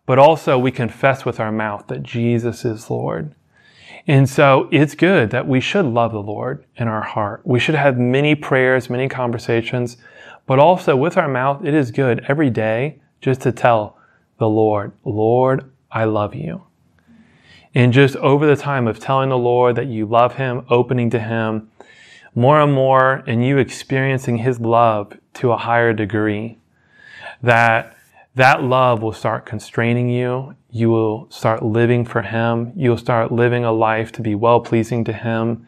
But 0.07 0.19
also 0.19 0.59
we 0.59 0.71
confess 0.71 1.25
with 1.25 1.41
our 1.41 1.53
mouth 1.53 1.87
that 1.89 2.03
Jesus 2.03 2.65
is 2.65 2.91
Lord. 2.91 3.35
And 4.07 4.29
so 4.29 4.69
it's 4.73 4.95
good 4.95 5.31
that 5.31 5.47
we 5.47 5.61
should 5.61 5.85
love 5.85 6.13
the 6.13 6.23
Lord 6.23 6.65
in 6.77 6.89
our 6.89 7.03
heart. 7.03 7.43
We 7.45 7.61
should 7.61 7.77
have 7.77 7.99
many 7.99 8.35
prayers, 8.35 8.91
many 8.91 9.09
conversations, 9.09 9.97
but 10.47 10.59
also 10.59 10.97
with 10.97 11.17
our 11.17 11.29
mouth, 11.29 11.65
it 11.65 11.75
is 11.75 11.91
good 11.91 12.25
every 12.29 12.51
day 12.51 13.01
just 13.21 13.41
to 13.43 13.53
tell 13.53 13.97
the 14.39 14.49
Lord, 14.49 14.93
Lord, 15.05 15.71
I 15.91 16.05
love 16.05 16.35
you. 16.35 16.65
And 17.75 17.93
just 17.93 18.17
over 18.17 18.47
the 18.47 18.57
time 18.57 18.89
of 18.89 18.99
telling 18.99 19.29
the 19.29 19.39
Lord 19.39 19.77
that 19.77 19.87
you 19.87 20.05
love 20.05 20.35
Him, 20.35 20.67
opening 20.69 21.11
to 21.11 21.21
Him, 21.21 21.71
more 22.35 22.61
and 22.61 22.73
more, 22.73 23.23
and 23.27 23.45
you 23.47 23.59
experiencing 23.59 24.39
His 24.39 24.59
love 24.59 25.17
to 25.35 25.53
a 25.53 25.57
higher 25.57 25.93
degree, 25.93 26.59
that 27.43 27.97
that 28.35 28.63
love 28.63 29.03
will 29.03 29.13
start 29.13 29.45
constraining 29.45 30.09
you. 30.09 30.57
You 30.71 30.89
will 30.89 31.31
start 31.31 31.63
living 31.63 32.05
for 32.07 32.23
Him. 32.23 32.73
You'll 32.75 32.97
start 32.97 33.31
living 33.31 33.65
a 33.65 33.73
life 33.73 34.11
to 34.13 34.23
be 34.23 34.35
well 34.35 34.61
pleasing 34.61 35.05
to 35.05 35.13
Him. 35.13 35.67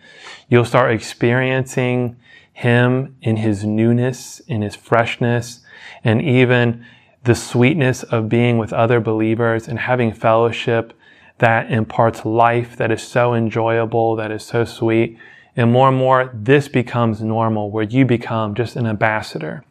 You'll 0.49 0.65
start 0.65 0.93
experiencing 0.93 2.17
Him 2.55 3.17
in 3.21 3.37
His 3.37 3.65
newness, 3.65 4.41
in 4.41 4.63
His 4.63 4.75
freshness, 4.75 5.61
and 6.03 6.23
even 6.23 6.87
the 7.25 7.35
sweetness 7.35 8.03
of 8.05 8.29
being 8.29 8.57
with 8.57 8.73
other 8.73 9.01
believers 9.01 9.69
and 9.69 9.79
having 9.79 10.13
fellowship 10.13 10.95
that 11.39 11.71
imparts 11.71 12.25
life 12.25 12.77
that 12.77 12.91
is 12.91 13.03
so 13.03 13.35
enjoyable, 13.35 14.17
that 14.17 14.31
is 14.31 14.45
so 14.45 14.65
sweet. 14.65 15.19
And 15.57 15.71
more 15.71 15.89
and 15.89 15.97
more, 15.97 16.31
this 16.33 16.69
becomes 16.69 17.21
normal 17.21 17.71
where 17.71 17.85
you 17.85 18.07
become 18.07 18.55
just 18.55 18.77
an 18.77 18.87
ambassador 18.87 19.65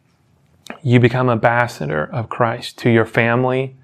you 0.82 1.00
become 1.00 1.30
ambassador 1.30 2.04
of 2.04 2.28
Christ 2.28 2.78
to 2.78 2.90
your 2.90 3.06
family, 3.06 3.76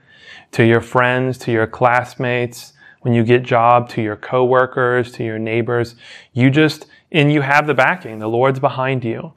to 0.53 0.65
your 0.65 0.81
friends, 0.81 1.39
to 1.39 1.53
your 1.53 1.67
classmates, 1.67 2.73
when 3.01 3.15
you 3.15 3.25
get 3.25 3.43
job, 3.43 3.89
to 3.91 4.03
your 4.03 4.17
coworkers, 4.17 5.13
to 5.13 5.25
your 5.25 5.39
neighbors. 5.39 5.95
You 6.33 6.51
just, 6.51 6.87
and 7.11 7.33
you 7.33 7.41
have 7.41 7.67
the 7.67 7.75
backing. 7.75 8.19
The 8.19 8.29
Lord's 8.29 8.61
behind 8.61 9.05
you 9.05 9.33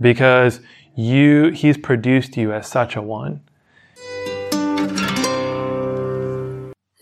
because 0.00 0.60
you, 0.94 1.50
He's 1.50 1.76
produced 1.76 2.36
you 2.36 2.52
as 2.52 2.68
such 2.68 2.96
a 2.96 3.02
one. 3.02 3.42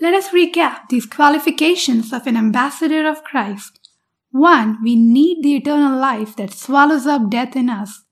Let 0.01 0.15
us 0.15 0.29
recap 0.31 0.89
these 0.89 1.07
qualifications 1.07 2.13
of 2.13 2.27
an 2.27 2.37
ambassador 2.37 3.09
of 3.09 3.25
Christ. 3.25 3.91
One, 4.31 4.79
we 4.83 4.97
need 4.97 5.43
the 5.43 5.57
eternal 5.57 5.99
life 5.99 6.37
that 6.37 6.53
swallows 6.53 7.07
up 7.07 7.31
death 7.31 7.57
in 7.57 7.69
us. 7.69 8.03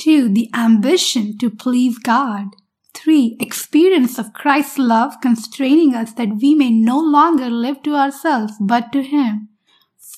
2. 0.00 0.30
The 0.30 0.48
ambition 0.54 1.36
to 1.38 1.50
please 1.50 1.98
God. 1.98 2.56
3. 2.94 3.36
Experience 3.38 4.18
of 4.18 4.32
Christ's 4.32 4.78
love 4.78 5.20
constraining 5.20 5.94
us 5.94 6.12
that 6.14 6.40
we 6.40 6.54
may 6.54 6.70
no 6.70 6.98
longer 6.98 7.48
live 7.48 7.82
to 7.84 7.94
ourselves 7.94 8.54
but 8.60 8.92
to 8.92 9.02
Him. 9.02 9.48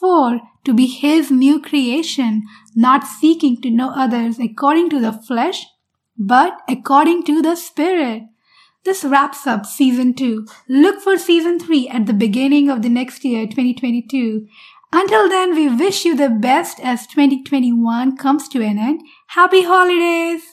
4. 0.01 0.41
To 0.65 0.73
be 0.73 0.87
His 0.87 1.31
new 1.31 1.61
creation, 1.61 2.45
not 2.75 3.07
seeking 3.07 3.61
to 3.63 3.71
know 3.71 3.91
others 3.91 4.39
according 4.39 4.91
to 4.91 5.01
the 5.01 5.13
flesh, 5.13 5.67
but 6.17 6.61
according 6.69 7.25
to 7.25 7.43
the 7.43 7.57
Spirit. 7.57 8.23
This 8.85 9.05
wraps 9.05 9.47
up 9.47 9.65
season 9.65 10.13
two. 10.13 10.45
Look 10.69 11.01
for 11.01 11.17
season 11.17 11.61
three 11.61 11.89
at 11.89 12.07
the 12.07 12.13
beginning 12.13 12.69
of 12.69 12.83
the 12.83 12.89
next 12.89 13.25
year, 13.25 13.47
2022. 13.47 14.47
Until 14.95 15.29
then, 15.29 15.55
we 15.55 15.75
wish 15.75 16.05
you 16.05 16.15
the 16.15 16.29
best 16.29 16.79
as 16.81 17.07
2021 17.07 18.17
comes 18.17 18.47
to 18.49 18.63
an 18.63 18.79
end. 18.79 19.01
Happy 19.29 19.63
holidays! 19.63 20.52